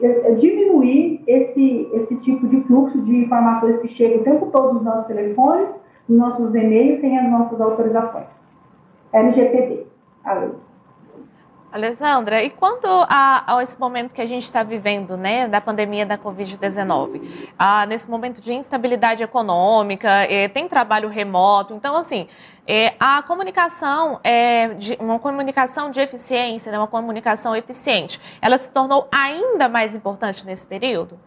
é, 0.00 0.32
é 0.32 0.34
diminuir 0.34 1.22
esse, 1.26 1.88
esse 1.92 2.16
tipo 2.16 2.46
de 2.46 2.60
fluxo 2.62 3.00
de 3.00 3.16
informações 3.16 3.78
que 3.78 3.88
chega 3.88 4.18
o 4.20 4.24
tempo 4.24 4.46
todo 4.46 4.74
nos 4.74 4.82
nossos 4.82 5.06
telefones, 5.06 5.72
nos 6.08 6.18
nossos 6.18 6.54
e-mails, 6.54 7.00
sem 7.00 7.18
as 7.18 7.30
nossas 7.30 7.60
autorizações. 7.60 8.26
LGPD, 9.12 9.86
a 10.24 10.34
lei. 10.34 10.50
Alessandra, 11.72 12.42
e 12.42 12.50
quanto 12.50 12.86
a, 12.86 13.56
a, 13.56 13.62
esse 13.62 13.80
momento 13.80 14.12
que 14.12 14.20
a 14.20 14.26
gente 14.26 14.44
está 14.44 14.62
vivendo, 14.62 15.16
né, 15.16 15.48
da 15.48 15.58
pandemia 15.58 16.04
da 16.04 16.18
Covid-19, 16.18 17.22
ah, 17.58 17.86
nesse 17.86 18.10
momento 18.10 18.42
de 18.42 18.52
instabilidade 18.52 19.22
econômica, 19.22 20.10
eh, 20.30 20.48
tem 20.48 20.68
trabalho 20.68 21.08
remoto, 21.08 21.72
então, 21.72 21.96
assim, 21.96 22.28
eh, 22.68 22.92
a 23.00 23.22
comunicação, 23.22 24.20
é 24.22 24.70
uma 25.00 25.18
comunicação 25.18 25.90
de 25.90 25.98
eficiência, 25.98 26.70
né, 26.70 26.76
uma 26.76 26.86
comunicação 26.86 27.56
eficiente, 27.56 28.20
ela 28.42 28.58
se 28.58 28.70
tornou 28.70 29.08
ainda 29.10 29.66
mais 29.66 29.94
importante 29.94 30.44
nesse 30.44 30.66
período? 30.66 31.18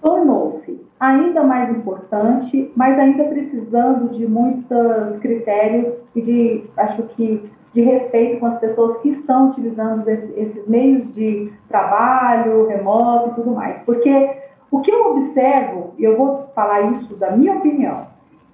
Tornou-se 0.00 0.80
ainda 1.00 1.42
mais 1.42 1.68
importante, 1.76 2.70
mas 2.76 2.96
ainda 2.96 3.24
precisando 3.24 4.10
de 4.10 4.24
muitos 4.26 5.16
critérios 5.20 6.04
e 6.14 6.22
de, 6.22 6.64
acho 6.76 7.02
que, 7.14 7.50
de 7.74 7.82
respeito 7.82 8.38
com 8.38 8.46
as 8.46 8.58
pessoas 8.58 8.96
que 8.98 9.08
estão 9.08 9.48
utilizando 9.48 10.08
esses 10.08 10.66
meios 10.68 11.12
de 11.12 11.52
trabalho, 11.68 12.68
remoto 12.68 13.30
e 13.30 13.34
tudo 13.34 13.50
mais. 13.50 13.80
Porque 13.80 14.30
o 14.70 14.80
que 14.80 14.90
eu 14.90 15.10
observo, 15.10 15.92
e 15.98 16.04
eu 16.04 16.16
vou 16.16 16.46
falar 16.54 16.92
isso 16.92 17.16
da 17.16 17.32
minha 17.32 17.56
opinião, 17.56 18.06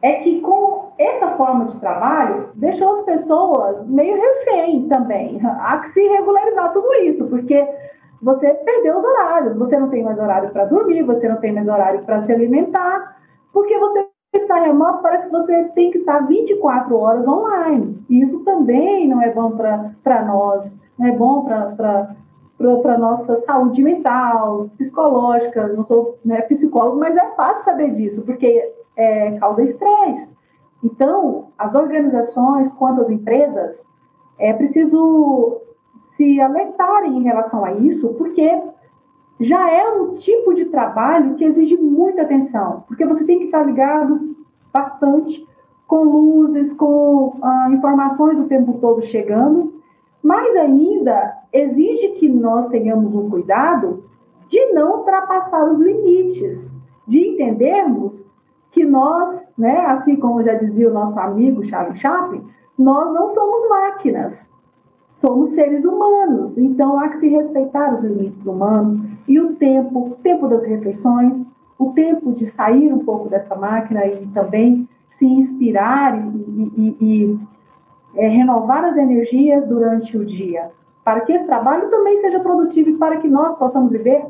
é 0.03 0.15
que 0.15 0.41
com 0.41 0.93
essa 0.99 1.33
forma 1.33 1.67
de 1.67 1.79
trabalho 1.79 2.49
deixou 2.55 2.93
as 2.93 3.03
pessoas 3.03 3.87
meio 3.87 4.17
refém 4.17 4.89
também. 4.89 5.39
Há 5.45 5.79
que 5.79 5.91
se 5.91 6.01
regularizar 6.01 6.73
tudo 6.73 6.93
isso, 6.95 7.27
porque 7.27 7.69
você 8.23 8.55
perdeu 8.55 8.97
os 8.97 9.05
horários, 9.05 9.57
você 9.57 9.79
não 9.79 9.91
tem 9.91 10.03
mais 10.03 10.19
horário 10.19 10.49
para 10.51 10.65
dormir, 10.65 11.03
você 11.03 11.29
não 11.29 11.37
tem 11.37 11.53
mais 11.53 11.69
horário 11.69 12.03
para 12.05 12.23
se 12.23 12.33
alimentar, 12.33 13.19
porque 13.53 13.79
você 13.79 14.10
está 14.33 14.61
remoto, 14.61 15.03
parece 15.03 15.27
que 15.27 15.33
você 15.33 15.65
tem 15.75 15.91
que 15.91 15.99
estar 15.99 16.21
24 16.21 16.97
horas 16.97 17.27
online. 17.27 18.05
E 18.09 18.23
isso 18.23 18.41
também 18.41 19.09
não 19.09 19.21
é 19.21 19.31
bom 19.31 19.53
para 19.53 20.25
nós, 20.25 20.73
não 20.99 21.07
é 21.07 21.13
bom 21.13 21.45
para 21.45 22.15
para 22.83 22.99
nossa 22.99 23.37
saúde 23.39 23.83
mental, 23.83 24.69
psicológica. 24.77 25.69
Não 25.69 25.87
sou 25.87 26.19
né, 26.23 26.43
psicólogo, 26.43 26.99
mas 26.99 27.17
é 27.17 27.35
fácil 27.35 27.65
saber 27.65 27.93
disso, 27.93 28.21
porque 28.21 28.71
é, 28.95 29.39
causa 29.39 29.63
estresse. 29.63 30.37
Então, 30.85 31.49
as 31.59 31.75
organizações, 31.75 32.71
quanto 32.73 33.01
as 33.01 33.11
empresas, 33.11 33.83
é 34.39 34.53
preciso 34.53 35.63
se 36.17 36.39
alertarem 36.39 37.17
em 37.17 37.23
relação 37.23 37.65
a 37.65 37.73
isso, 37.73 38.09
porque 38.15 38.63
já 39.41 39.71
é 39.71 39.91
um 39.91 40.15
tipo 40.15 40.55
de 40.55 40.67
trabalho 40.67 41.35
que 41.35 41.45
exige 41.45 41.77
muita 41.77 42.23
atenção, 42.23 42.85
porque 42.87 43.07
você 43.07 43.25
tem 43.25 43.39
que 43.39 43.45
estar 43.47 43.63
ligado 43.63 44.37
bastante 44.71 45.47
com 45.87 46.05
luzes, 46.05 46.73
com 46.75 47.39
ah, 47.43 47.69
informações 47.73 48.39
o 48.39 48.45
tempo 48.45 48.75
todo 48.75 49.01
chegando, 49.01 49.81
mas 50.23 50.55
ainda 50.57 51.39
exige 51.53 52.09
que 52.11 52.29
nós 52.29 52.69
tenhamos 52.69 53.15
um 53.15 53.31
cuidado 53.31 54.05
de 54.47 54.73
não 54.73 54.99
ultrapassar 54.99 55.71
os 55.71 55.79
limites, 55.79 56.71
de 57.09 57.27
entendermos 57.29 58.31
que 58.71 58.85
nós, 58.85 59.49
né, 59.57 59.87
assim 59.87 60.17
como 60.17 60.43
já 60.43 60.55
dizia 60.55 60.89
o 60.89 60.93
nosso 60.93 61.19
amigo 61.19 61.65
Charles 61.65 61.99
Chaplin, 61.99 62.45
nós 62.79 63.13
não 63.13 63.29
somos 63.31 63.69
máquinas 63.69 64.53
somos 65.21 65.51
seres 65.51 65.85
humanos, 65.85 66.57
então 66.57 66.99
há 66.99 67.11
que 67.11 67.19
se 67.19 67.29
respeitar 67.29 67.95
os 67.95 68.03
limites 68.03 68.45
humanos 68.47 68.99
e 69.29 69.39
o 69.39 69.55
tempo, 69.55 70.13
o 70.13 70.17
tempo 70.23 70.49
das 70.49 70.65
refeições, 70.65 71.43
o 71.79 71.93
tempo 71.93 72.33
de 72.33 72.47
sair 72.47 72.91
um 72.91 73.01
pouco 73.01 73.29
dessa 73.29 73.55
máquina 73.55 74.07
e 74.07 74.27
também 74.29 74.89
se 75.11 75.27
inspirar 75.27 76.19
e, 76.19 76.73
e, 76.75 76.97
e 77.01 77.39
é, 78.15 78.29
renovar 78.29 78.83
as 78.83 78.97
energias 78.97 79.67
durante 79.67 80.17
o 80.17 80.25
dia, 80.25 80.71
para 81.05 81.21
que 81.21 81.33
esse 81.33 81.45
trabalho 81.45 81.91
também 81.91 82.17
seja 82.23 82.41
produtivo 82.41 82.89
e 82.89 82.97
para 82.97 83.19
que 83.19 83.29
nós 83.29 83.55
possamos 83.59 83.93
viver 83.93 84.25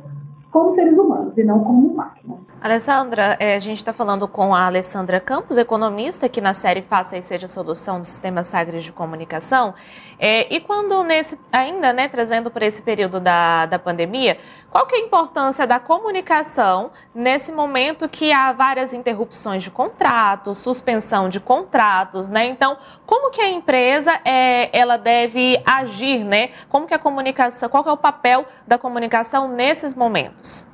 como 0.51 0.75
seres 0.75 0.99
humanos 0.99 1.37
e 1.39 1.45
não 1.45 1.61
como 1.63 1.95
máquinas. 1.95 2.53
Alessandra, 2.61 3.37
é, 3.39 3.55
a 3.55 3.59
gente 3.59 3.79
está 3.79 3.93
falando 3.93 4.27
com 4.27 4.55
a 4.55 4.67
Alessandra 4.67 5.21
Campos, 5.21 5.57
economista, 5.57 6.29
que 6.29 6.41
na 6.41 6.53
série 6.53 6.83
Faça 6.83 7.17
e 7.17 7.23
Seja 7.23 7.47
Solução 7.47 8.01
do 8.01 8.05
Sistema 8.05 8.43
Sagres 8.43 8.83
de 8.83 8.91
Comunicação. 8.91 9.75
É, 10.19 10.53
e 10.53 10.61
quando 10.61 11.05
nesse, 11.05 11.39
ainda 11.53 11.93
né, 11.93 12.09
trazendo 12.09 12.51
para 12.51 12.67
esse 12.67 12.83
período 12.83 13.21
da, 13.21 13.67
da 13.67 13.79
pandemia, 13.79 14.39
qual 14.71 14.87
que 14.87 14.95
é 14.95 14.99
a 14.99 15.07
importância 15.07 15.67
da 15.67 15.81
comunicação 15.81 16.91
nesse 17.15 17.51
momento 17.51 18.09
que 18.09 18.33
há 18.33 18.53
várias 18.53 18.95
interrupções 18.95 19.63
de 19.63 19.71
contratos, 19.71 20.59
suspensão 20.59 21.29
de 21.29 21.41
contratos, 21.41 22.29
né? 22.29 22.47
Então, 22.47 22.77
como 23.05 23.31
que 23.31 23.41
a 23.41 23.51
empresa 23.51 24.13
é, 24.25 24.77
ela 24.77 24.97
deve 24.97 25.61
agir, 25.67 26.25
né? 26.25 26.51
Como 26.69 26.87
que 26.87 26.95
a 26.95 26.99
comunicação, 26.99 27.69
qual 27.69 27.85
é 27.85 27.93
o 27.93 27.97
papel 27.97 28.45
da 28.67 28.79
comunicação 28.79 29.49
nesses 29.49 29.95
momentos? 29.95 30.67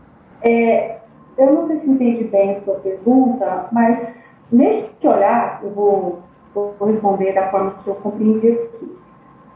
É, 0.43 0.99
eu 1.39 1.53
não 1.53 1.67
sei 1.67 1.81
se 1.81 1.89
entendi 1.89 2.25
bem 2.25 2.53
a 2.53 2.61
sua 2.61 2.75
pergunta, 2.75 3.69
mas 3.73 4.37
neste 4.53 5.09
olhar, 5.09 5.61
eu 5.63 5.71
vou, 5.71 6.23
vou 6.55 6.89
responder 6.89 7.33
da 7.33 7.51
forma 7.51 7.71
que 7.83 7.89
eu 7.89 7.95
compreendi 7.95 8.49
aqui. 8.49 8.99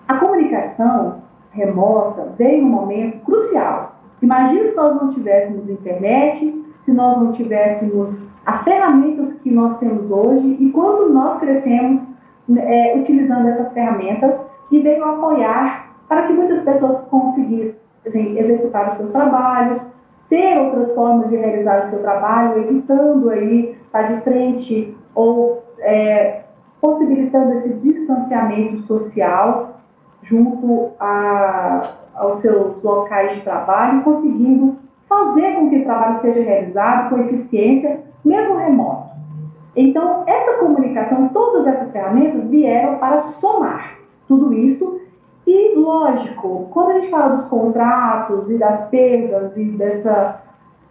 A 0.09 0.17
comunicação 0.17 1.23
remota 1.53 2.33
veio 2.39 2.65
um 2.65 2.71
momento 2.71 3.19
crucial 3.25 3.90
Imagina 4.23 4.67
se 4.67 4.75
nós 4.75 4.95
não 5.01 5.09
tivéssemos 5.09 5.69
internet, 5.69 6.65
se 6.83 6.93
nós 6.93 7.19
não 7.19 7.33
tivéssemos 7.33 8.19
as 8.45 8.65
ferramentas 8.65 9.33
que 9.35 9.51
nós 9.51 9.79
temos 9.79 10.11
hoje 10.11 10.57
e 10.61 10.71
quando 10.71 11.13
nós 11.13 11.39
crescemos 11.39 12.03
é, 12.57 12.97
utilizando 12.97 13.49
essas 13.49 13.73
ferramentas 13.73 14.35
e 14.71 14.81
veio 14.81 15.05
apoiar 15.05 15.91
para 16.09 16.27
que 16.27 16.33
muitas 16.33 16.63
pessoas 16.63 16.99
conseguissem 17.09 18.39
executar 18.39 18.91
os 18.91 18.97
seus 18.97 19.11
trabalhos, 19.11 19.87
ter 20.29 20.59
outras 20.59 20.93
formas 20.95 21.29
de 21.29 21.37
realizar 21.37 21.87
o 21.87 21.91
seu 21.91 22.01
trabalho, 22.01 22.61
evitando 22.61 23.31
aí 23.31 23.77
estar 23.85 24.03
de 24.03 24.21
frente 24.23 24.97
ou 25.15 25.63
é, 25.81 26.43
possibilitando 26.81 27.55
esse 27.55 27.69
distanciamento 27.75 28.79
social 28.79 29.81
junto 30.23 30.91
a, 30.99 31.83
aos 32.21 32.41
seus 32.41 32.83
locais 32.83 33.35
de 33.35 33.41
trabalho, 33.41 34.03
conseguindo 34.03 34.77
fazer 35.09 35.55
com 35.55 35.69
que 35.69 35.77
esse 35.77 35.85
trabalho 35.85 36.21
seja 36.21 36.43
realizado 36.43 37.11
com 37.11 37.19
eficiência, 37.19 38.01
mesmo 38.25 38.57
remoto. 38.57 39.11
Então, 39.75 40.25
essa 40.27 40.59
comunicação, 40.59 41.29
todas 41.29 41.67
essas 41.67 41.91
ferramentas 41.91 42.45
vieram 42.49 42.99
para 42.99 43.21
somar 43.21 43.99
tudo 44.29 44.53
isso. 44.53 45.01
E, 45.47 45.75
lógico, 45.75 46.69
quando 46.71 46.91
a 46.91 46.95
gente 46.95 47.11
fala 47.11 47.37
dos 47.37 47.47
contratos 47.47 48.51
e 48.51 48.59
das 48.59 48.89
perdas 48.89 49.57
e 49.57 49.65
dessa, 49.65 50.43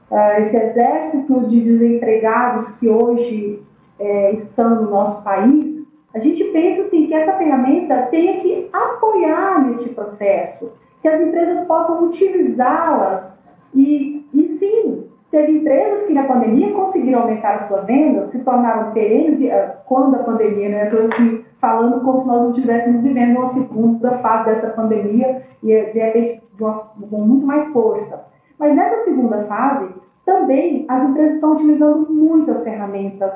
uh, 0.10 0.42
esse 0.42 0.58
exército 0.58 1.42
de 1.42 1.62
desempregados 1.62 2.70
que 2.72 2.89
hoje 2.89 3.63
uh, 4.00 4.36
estão 4.36 4.82
no 4.82 4.89
nosso 4.89 5.24
país, 5.24 5.80
a 6.13 6.20
gente 6.20 6.44
pensa 6.46 6.82
assim 6.82 7.06
que 7.06 7.13
essa 7.13 7.34
ferramenta 7.34 8.08
tenha 8.10 8.39
que 8.42 8.68
apoiar 8.74 9.65
neste 9.65 9.89
processo, 9.89 10.72
que 11.02 11.08
as 11.08 11.22
empresas 11.22 11.66
possam 11.66 12.04
utilizá-las. 12.06 13.30
E, 13.74 14.28
e 14.34 14.48
sim, 14.48 15.08
teve 15.32 15.60
empresas 15.60 16.06
que 16.06 16.14
na 16.14 16.24
pandemia 16.24 16.74
conseguiram 16.74 17.22
aumentar 17.22 17.56
as 17.56 17.68
suas 17.68 17.86
vendas, 17.86 18.30
se 18.30 18.40
tornaram 18.40 18.92
perenes 18.92 19.42
eh, 19.42 19.78
quando 19.86 20.16
a 20.16 20.24
pandemia, 20.24 20.70
né? 20.70 20.86
Estou 20.86 21.06
aqui 21.06 21.46
falando 21.60 22.02
como 22.04 22.22
se 22.22 22.28
nós 22.28 22.42
não 22.42 22.50
estivéssemos 22.52 23.02
vivendo 23.02 23.38
uma 23.38 23.54
segunda 23.54 24.18
fase 24.20 24.46
dessa 24.46 24.70
pandemia 24.70 25.44
e 25.62 25.68
de 25.68 26.00
repente 26.00 26.42
com 26.58 27.22
muito 27.22 27.46
mais 27.46 27.68
força. 27.72 28.26
Mas 28.58 28.76
nessa 28.76 29.04
segunda 29.04 29.44
fase, 29.46 29.94
também 30.26 30.86
as 30.88 31.04
empresas 31.04 31.36
estão 31.36 31.54
utilizando 31.54 32.12
muitas 32.12 32.64
ferramentas 32.64 33.34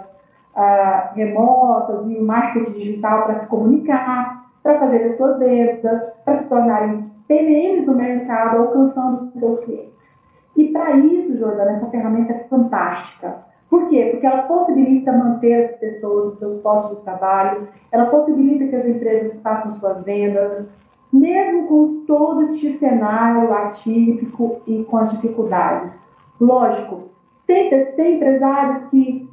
uh, 0.56 1.16
remotas 1.16 2.06
e 2.08 2.18
o 2.18 2.26
marketing 2.26 2.72
digital 2.72 3.24
para 3.24 3.36
se 3.36 3.48
comunicar, 3.48 4.46
para 4.62 4.80
fazer 4.80 5.04
as 5.06 5.18
suas 5.18 5.40
vendas, 5.40 6.02
para 6.26 6.36
se 6.36 6.48
tornarem 6.48 7.12
PMs 7.34 7.86
do 7.86 7.96
mercado, 7.96 8.58
alcançando 8.58 9.32
os 9.34 9.40
seus 9.40 9.60
clientes. 9.62 10.22
E 10.56 10.68
para 10.68 10.98
isso, 10.98 11.36
Jordana, 11.38 11.72
essa 11.72 11.88
ferramenta 11.88 12.34
é 12.34 12.44
fantástica. 12.44 13.38
Por 13.70 13.90
quê? 13.90 14.10
Porque 14.12 14.28
ela 14.28 14.44
possibilita 14.44 15.12
manter 15.12 15.66
as 15.66 15.80
pessoas 15.80 16.26
nos 16.26 16.40
seus 16.40 16.62
postos 16.62 16.98
de 16.98 17.04
trabalho, 17.04 17.68
ela 17.92 18.06
possibilita 18.06 18.68
que 18.68 18.76
as 18.76 18.86
empresas 18.86 19.42
façam 19.42 19.72
suas 19.72 20.04
vendas, 20.04 20.68
mesmo 21.12 21.68
com 21.68 22.04
todo 22.06 22.44
este 22.44 22.72
cenário 22.74 23.52
atípico 23.52 24.62
e 24.68 24.84
com 24.84 24.98
as 24.98 25.10
dificuldades. 25.12 25.98
Lógico, 26.40 27.10
tem, 27.48 27.70
tem 27.96 28.18
empresários 28.18 28.84
que 28.86 29.28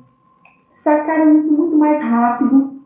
sacaram 0.83 1.37
isso 1.37 1.53
muito 1.53 1.77
mais 1.77 2.03
rápido, 2.03 2.81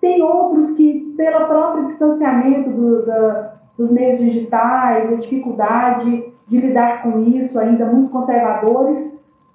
tem 0.00 0.20
outros 0.20 0.72
que, 0.72 1.14
pelo 1.16 1.46
próprio 1.46 1.86
distanciamento 1.86 2.70
do, 2.70 3.06
da, 3.06 3.47
dos 3.78 3.90
meios 3.92 4.18
digitais, 4.18 5.12
a 5.12 5.16
dificuldade 5.16 6.32
de 6.48 6.60
lidar 6.60 7.02
com 7.02 7.20
isso, 7.20 7.58
ainda 7.58 7.86
muito 7.86 8.10
conservadores, 8.10 9.08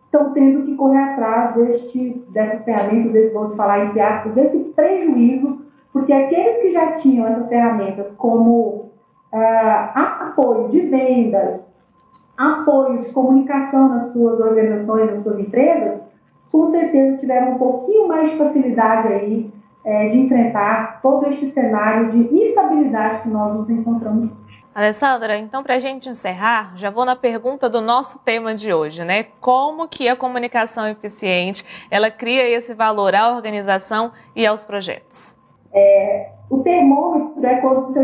estão 0.05 0.31
tendo 0.31 0.63
que 0.63 0.75
correr 0.75 0.99
atrás 0.99 1.55
deste, 1.55 2.23
dessas 2.29 2.63
ferramentas, 2.63 3.11
desse, 3.11 3.33
vamos 3.33 3.55
falar 3.55 3.85
entre 3.85 3.99
aspas, 3.99 4.33
desse 4.33 4.57
prejuízo, 4.75 5.61
porque 5.91 6.13
aqueles 6.13 6.61
que 6.61 6.71
já 6.71 6.93
tinham 6.93 7.27
essas 7.27 7.49
ferramentas 7.49 8.11
como 8.11 8.91
uh, 9.33 9.89
apoio 9.93 10.69
de 10.69 10.81
vendas, 10.81 11.67
apoio 12.37 12.99
de 12.99 13.09
comunicação 13.11 13.89
nas 13.89 14.13
suas 14.13 14.39
organizações, 14.39 15.11
nas 15.11 15.23
suas 15.23 15.39
empresas, 15.39 16.01
com 16.51 16.69
certeza 16.69 17.17
tiveram 17.17 17.53
um 17.53 17.57
pouquinho 17.57 18.07
mais 18.07 18.29
de 18.29 18.37
facilidade 18.37 19.07
aí 19.07 19.52
é, 19.85 20.07
de 20.07 20.17
enfrentar 20.17 21.01
todo 21.01 21.27
este 21.29 21.47
cenário 21.47 22.11
de 22.11 22.35
instabilidade 22.35 23.21
que 23.21 23.29
nós 23.29 23.53
nos 23.53 23.69
encontramos 23.69 24.31
hoje. 24.31 24.63
Alessandra, 24.73 25.37
então 25.37 25.61
para 25.61 25.75
a 25.75 25.79
gente 25.79 26.09
encerrar, 26.09 26.73
já 26.75 26.89
vou 26.89 27.05
na 27.05 27.15
pergunta 27.15 27.69
do 27.69 27.79
nosso 27.79 28.23
tema 28.23 28.55
de 28.55 28.73
hoje, 28.73 29.03
né? 29.05 29.27
Como 29.39 29.87
que 29.87 30.09
a 30.09 30.15
comunicação 30.15 30.87
eficiente 30.87 31.63
ela 31.91 32.09
cria 32.09 32.49
esse 32.49 32.73
valor 32.73 33.13
à 33.13 33.35
organização 33.35 34.11
e 34.35 34.47
aos 34.47 34.65
projetos? 34.65 35.37
É, 35.71 36.29
o 36.49 36.59
termômetro 36.59 37.45
é 37.45 37.57
quando 37.57 37.85
o 37.85 37.89
seu, 37.89 38.03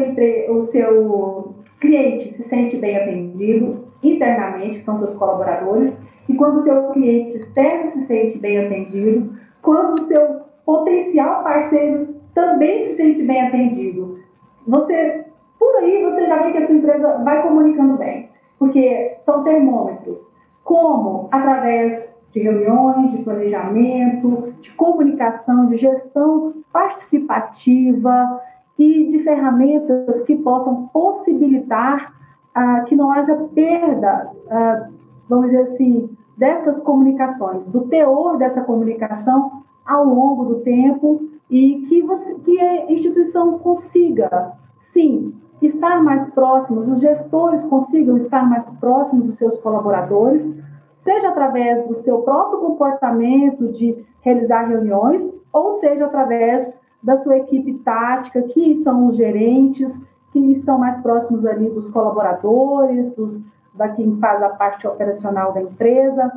o 0.56 0.68
seu 0.68 1.56
cliente 1.80 2.34
se 2.34 2.44
sente 2.44 2.78
bem 2.78 2.98
atendido 2.98 3.88
internamente, 4.04 4.80
que 4.80 4.86
são 4.86 5.00
seus 5.00 5.16
colaboradores, 5.16 5.94
e 6.28 6.36
quando 6.36 6.58
o 6.58 6.64
seu 6.64 6.90
cliente 6.92 7.38
externo 7.38 7.90
se 7.90 8.02
sente 8.06 8.38
bem 8.38 8.60
atendido, 8.60 9.36
quando 9.62 10.00
o 10.00 10.08
seu 10.08 10.49
potencial 10.70 11.44
parceiro 11.44 12.16
também 12.32 12.86
se 12.86 12.96
sente 12.96 13.24
bem 13.24 13.48
atendido. 13.48 14.20
Você, 14.68 15.26
por 15.58 15.78
aí, 15.78 16.04
você 16.04 16.28
já 16.28 16.44
vê 16.44 16.52
que 16.52 16.60
a 16.60 16.68
sua 16.68 16.76
empresa 16.76 17.18
vai 17.24 17.42
comunicando 17.42 17.98
bem, 17.98 18.30
porque 18.60 19.18
são 19.26 19.44
termômetros. 19.44 20.22
Como? 20.64 21.28
Através 21.32 22.08
de 22.32 22.40
reuniões, 22.40 23.12
de 23.12 23.24
planejamento, 23.24 24.54
de 24.62 24.72
comunicação, 24.74 25.66
de 25.66 25.78
gestão 25.78 26.54
participativa 26.72 28.40
e 28.78 29.08
de 29.08 29.24
ferramentas 29.24 30.22
que 30.22 30.36
possam 30.36 30.88
possibilitar 30.94 32.14
ah, 32.54 32.82
que 32.82 32.96
não 32.96 33.10
haja 33.10 33.36
perda, 33.56 34.32
ah, 34.52 34.88
vamos 35.28 35.48
dizer 35.48 35.64
assim, 35.64 36.16
dessas 36.38 36.80
comunicações, 36.82 37.66
do 37.66 37.88
teor 37.88 38.38
dessa 38.38 38.62
comunicação 38.62 39.59
ao 39.90 40.06
longo 40.06 40.46
do 40.46 40.56
tempo 40.60 41.20
e 41.50 41.84
que, 41.90 42.04
você, 42.04 42.36
que 42.36 42.60
a 42.60 42.92
instituição 42.92 43.58
consiga, 43.58 44.54
sim, 44.78 45.34
estar 45.60 46.02
mais 46.04 46.30
próximos, 46.32 46.88
os 46.88 47.02
gestores 47.02 47.66
consigam 47.66 48.16
estar 48.18 48.48
mais 48.48 48.64
próximos 48.80 49.26
dos 49.26 49.36
seus 49.36 49.58
colaboradores, 49.58 50.48
seja 50.96 51.30
através 51.30 51.86
do 51.88 51.96
seu 51.96 52.20
próprio 52.20 52.60
comportamento 52.60 53.72
de 53.72 53.98
realizar 54.22 54.68
reuniões, 54.68 55.28
ou 55.52 55.80
seja 55.80 56.06
através 56.06 56.72
da 57.02 57.18
sua 57.18 57.38
equipe 57.38 57.74
tática, 57.80 58.44
que 58.44 58.78
são 58.80 59.08
os 59.08 59.16
gerentes, 59.16 60.00
que 60.32 60.40
estão 60.52 60.78
mais 60.78 61.02
próximos 61.02 61.46
ali 61.46 61.68
dos 61.70 61.90
colaboradores, 61.90 63.12
dos, 63.16 63.42
da 63.74 63.90
quem 63.90 64.18
faz 64.18 64.44
a 64.44 64.50
parte 64.50 64.86
operacional 64.86 65.52
da 65.52 65.62
empresa 65.62 66.32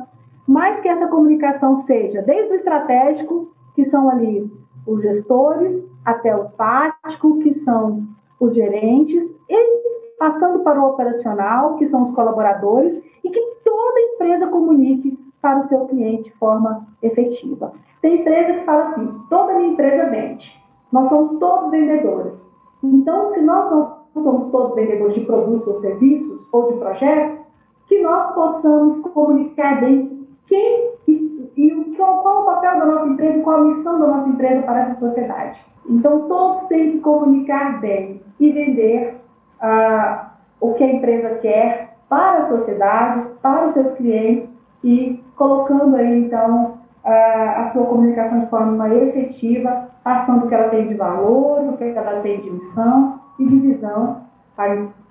mas 0.47 0.79
que 0.79 0.87
essa 0.87 1.07
comunicação 1.07 1.81
seja 1.81 2.21
desde 2.21 2.51
o 2.51 2.55
estratégico, 2.55 3.51
que 3.75 3.85
são 3.85 4.09
ali 4.09 4.51
os 4.85 5.01
gestores, 5.01 5.83
até 6.05 6.35
o 6.35 6.45
tático, 6.49 7.39
que 7.39 7.53
são 7.53 8.03
os 8.39 8.53
gerentes, 8.53 9.23
e 9.49 9.83
passando 10.17 10.59
para 10.59 10.81
o 10.81 10.89
operacional, 10.89 11.75
que 11.75 11.87
são 11.87 12.03
os 12.03 12.11
colaboradores, 12.11 12.93
e 13.23 13.29
que 13.29 13.41
toda 13.63 13.99
empresa 14.13 14.47
comunique 14.47 15.17
para 15.41 15.59
o 15.59 15.67
seu 15.67 15.85
cliente 15.85 16.23
de 16.23 16.37
forma 16.37 16.87
efetiva. 17.01 17.73
Tem 18.01 18.21
empresa 18.21 18.59
que 18.59 18.65
fala 18.65 18.83
assim: 18.89 19.21
toda 19.29 19.53
minha 19.53 19.71
empresa 19.71 20.09
vende, 20.09 20.53
nós 20.91 21.07
somos 21.09 21.39
todos 21.39 21.71
vendedores. 21.71 22.41
Então, 22.83 23.31
se 23.31 23.41
nós 23.41 23.71
não 23.71 24.23
somos 24.23 24.51
todos 24.51 24.75
vendedores 24.75 25.15
de 25.15 25.21
produtos 25.21 25.67
ou 25.67 25.79
serviços 25.79 26.47
ou 26.51 26.71
de 26.71 26.77
projetos, 26.79 27.41
que 27.87 28.01
nós 28.01 28.33
possamos 28.33 28.99
comunicar 28.99 29.79
bem 29.79 30.12
quem 30.47 30.93
e, 31.07 31.51
e 31.55 31.95
qual, 31.95 32.21
qual, 32.21 32.41
o 32.41 32.45
papel 32.45 32.79
da 32.79 32.85
nossa 32.85 33.07
empresa, 33.07 33.43
qual 33.43 33.57
a 33.57 33.63
missão 33.65 33.99
da 33.99 34.07
nossa 34.07 34.29
empresa 34.29 34.61
para 34.63 34.81
essa 34.81 34.99
sociedade. 34.99 35.65
Então, 35.89 36.27
todos 36.27 36.65
têm 36.65 36.93
que 36.93 36.99
comunicar 36.99 37.79
bem 37.79 38.21
e 38.39 38.51
vender 38.51 39.17
uh, 39.61 40.25
o 40.59 40.73
que 40.73 40.83
a 40.83 40.93
empresa 40.93 41.35
quer 41.35 41.97
para 42.07 42.39
a 42.39 42.47
sociedade, 42.47 43.25
para 43.41 43.65
os 43.65 43.73
seus 43.73 43.93
clientes 43.93 44.49
e 44.83 45.23
colocando 45.35 45.95
aí, 45.95 46.25
então, 46.25 46.77
uh, 47.03 47.07
a 47.07 47.69
sua 47.73 47.85
comunicação 47.85 48.39
de 48.39 48.49
forma 48.49 48.93
efetiva, 48.93 49.89
passando 50.03 50.45
o 50.45 50.47
que 50.47 50.55
ela 50.55 50.69
tem 50.69 50.87
de 50.87 50.93
valor, 50.95 51.61
o 51.69 51.77
que 51.77 51.83
ela 51.83 52.21
tem 52.21 52.39
de 52.39 52.49
missão 52.49 53.19
e 53.39 53.45
de 53.45 53.59
visão 53.59 54.23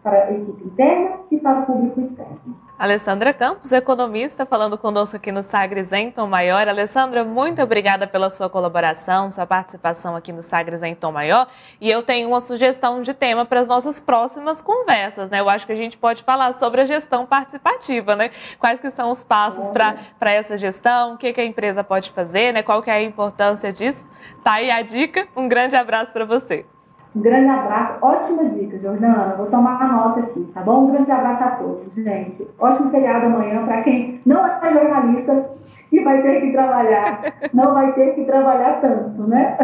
para, 0.03 0.25
a 0.25 0.33
equipe 0.33 0.65
interna 0.65 1.21
e 1.31 1.39
para 1.39 1.61
o 1.61 1.67
público 1.67 2.01
externo. 2.01 2.63
Alessandra 2.83 3.33
Campos, 3.33 3.71
economista, 3.71 4.45
falando 4.45 4.77
conosco 4.77 5.15
aqui 5.15 5.31
no 5.31 5.45
Sagres 5.45 5.93
em 5.93 6.11
Tom 6.11 6.27
Maior. 6.27 6.67
Alessandra, 6.67 7.23
muito 7.23 7.63
obrigada 7.63 8.09
pela 8.09 8.29
sua 8.29 8.51
colaboração, 8.51 9.31
sua 9.31 9.47
participação 9.47 10.17
aqui 10.17 10.33
no 10.33 10.43
Sagres 10.43 10.83
em 10.83 10.93
Tom 10.93 11.13
Maior. 11.13 11.47
E 11.81 11.89
eu 11.89 12.03
tenho 12.03 12.29
uma 12.29 12.41
sugestão 12.41 13.01
de 13.01 13.15
tema 13.15 13.45
para 13.45 13.61
as 13.61 13.69
nossas 13.69 14.01
próximas 14.01 14.61
conversas, 14.61 15.31
né? 15.31 15.39
Eu 15.39 15.49
acho 15.49 15.65
que 15.65 15.73
a 15.73 15.77
gente 15.77 15.97
pode 15.97 16.25
falar 16.25 16.55
sobre 16.55 16.81
a 16.81 16.85
gestão 16.85 17.25
participativa, 17.25 18.17
né? 18.17 18.33
Quais 18.59 18.81
que 18.81 18.91
são 18.91 19.11
os 19.11 19.23
passos 19.23 19.69
para 19.69 20.33
essa 20.33 20.57
gestão, 20.57 21.15
o 21.15 21.17
que, 21.17 21.33
que 21.33 21.41
a 21.41 21.45
empresa 21.45 21.85
pode 21.85 22.11
fazer, 22.11 22.53
né? 22.53 22.65
Qual 22.65 22.83
que 22.83 22.91
é 22.91 22.95
a 22.95 23.03
importância 23.03 23.73
disso? 23.73 24.11
Tá 24.43 24.55
aí 24.55 24.73
a 24.73 24.83
dica. 24.83 25.29
Um 25.37 25.47
grande 25.47 25.77
abraço 25.77 26.13
para 26.13 26.25
você. 26.25 26.67
Um 27.15 27.21
grande 27.21 27.49
abraço, 27.49 27.99
ótima 28.01 28.45
dica, 28.47 28.79
Jordana. 28.79 29.35
Vou 29.37 29.47
tomar 29.47 29.87
nota 29.93 30.21
aqui, 30.21 30.51
tá 30.55 30.63
bom? 30.63 30.85
Um 30.85 30.93
grande 30.93 31.11
abraço 31.11 31.45
a 31.45 31.51
todos, 31.53 31.95
gente. 31.95 32.49
Ótimo 32.59 32.91
feriado 32.91 33.27
amanhã 33.27 33.65
para 33.67 33.83
quem 33.83 34.21
não 34.25 34.47
é 34.47 34.73
jornalista 34.73 35.51
e 35.93 36.01
vai 36.03 36.23
ter 36.23 36.41
que 36.41 36.53
trabalhar. 36.53 37.21
Não 37.53 37.75
vai 37.75 37.93
ter 37.93 38.15
que 38.15 38.25
trabalhar 38.25 38.81
tanto, 38.81 39.27
né? 39.29 39.59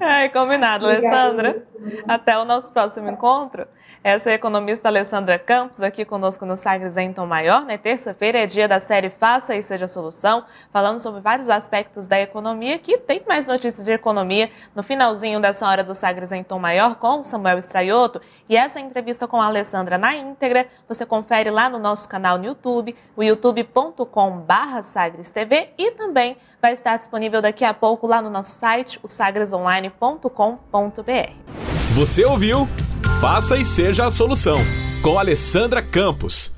É, 0.00 0.28
combinado, 0.30 0.86
Alessandra. 0.86 1.66
Até 2.06 2.38
o 2.38 2.44
nosso 2.44 2.70
próximo 2.70 3.10
encontro. 3.10 3.66
Essa 4.02 4.30
é 4.30 4.32
a 4.32 4.36
economista 4.36 4.88
Alessandra 4.88 5.38
Campos, 5.38 5.82
aqui 5.82 6.06
conosco 6.06 6.46
no 6.46 6.56
Sagres 6.56 6.96
em 6.96 7.12
Tom 7.12 7.26
Maior. 7.26 7.66
Né? 7.66 7.76
Terça-feira 7.76 8.38
é 8.38 8.46
dia 8.46 8.66
da 8.66 8.80
série 8.80 9.10
Faça 9.10 9.54
e 9.54 9.62
Seja 9.62 9.86
Solução, 9.86 10.42
falando 10.72 10.98
sobre 10.98 11.20
vários 11.20 11.50
aspectos 11.50 12.06
da 12.06 12.18
economia, 12.18 12.78
que 12.78 12.96
tem 12.96 13.22
mais 13.28 13.46
notícias 13.46 13.84
de 13.84 13.92
economia 13.92 14.50
no 14.74 14.82
finalzinho 14.82 15.38
dessa 15.38 15.68
hora 15.68 15.84
do 15.84 15.94
Sagres 15.94 16.32
em 16.32 16.42
Tom 16.42 16.58
Maior 16.58 16.94
com 16.94 17.22
Samuel 17.22 17.58
Estraioto. 17.58 18.22
E 18.48 18.56
essa 18.56 18.80
entrevista 18.80 19.28
com 19.28 19.38
a 19.38 19.44
Alessandra 19.46 19.98
na 19.98 20.16
íntegra, 20.16 20.66
você 20.88 21.04
confere 21.04 21.50
lá 21.50 21.68
no 21.68 21.78
nosso 21.78 22.08
canal 22.08 22.38
no 22.38 22.46
YouTube, 22.46 22.96
o 23.14 23.22
youtube.com.br 23.22 24.82
Sagres 24.82 25.28
TV 25.28 25.74
e 25.76 25.90
também 25.90 26.38
vai 26.60 26.72
estar 26.72 26.96
disponível 26.96 27.42
daqui 27.42 27.66
a 27.66 27.74
pouco 27.74 28.06
lá 28.06 28.22
no 28.22 28.30
nosso 28.30 28.58
site, 28.58 28.98
o 29.02 29.08
sagresonline.com.br. 29.08 31.69
Você 31.94 32.24
ouviu? 32.24 32.68
Faça 33.20 33.56
e 33.56 33.64
seja 33.64 34.06
a 34.06 34.10
solução. 34.12 34.58
Com 35.02 35.18
Alessandra 35.18 35.82
Campos. 35.82 36.52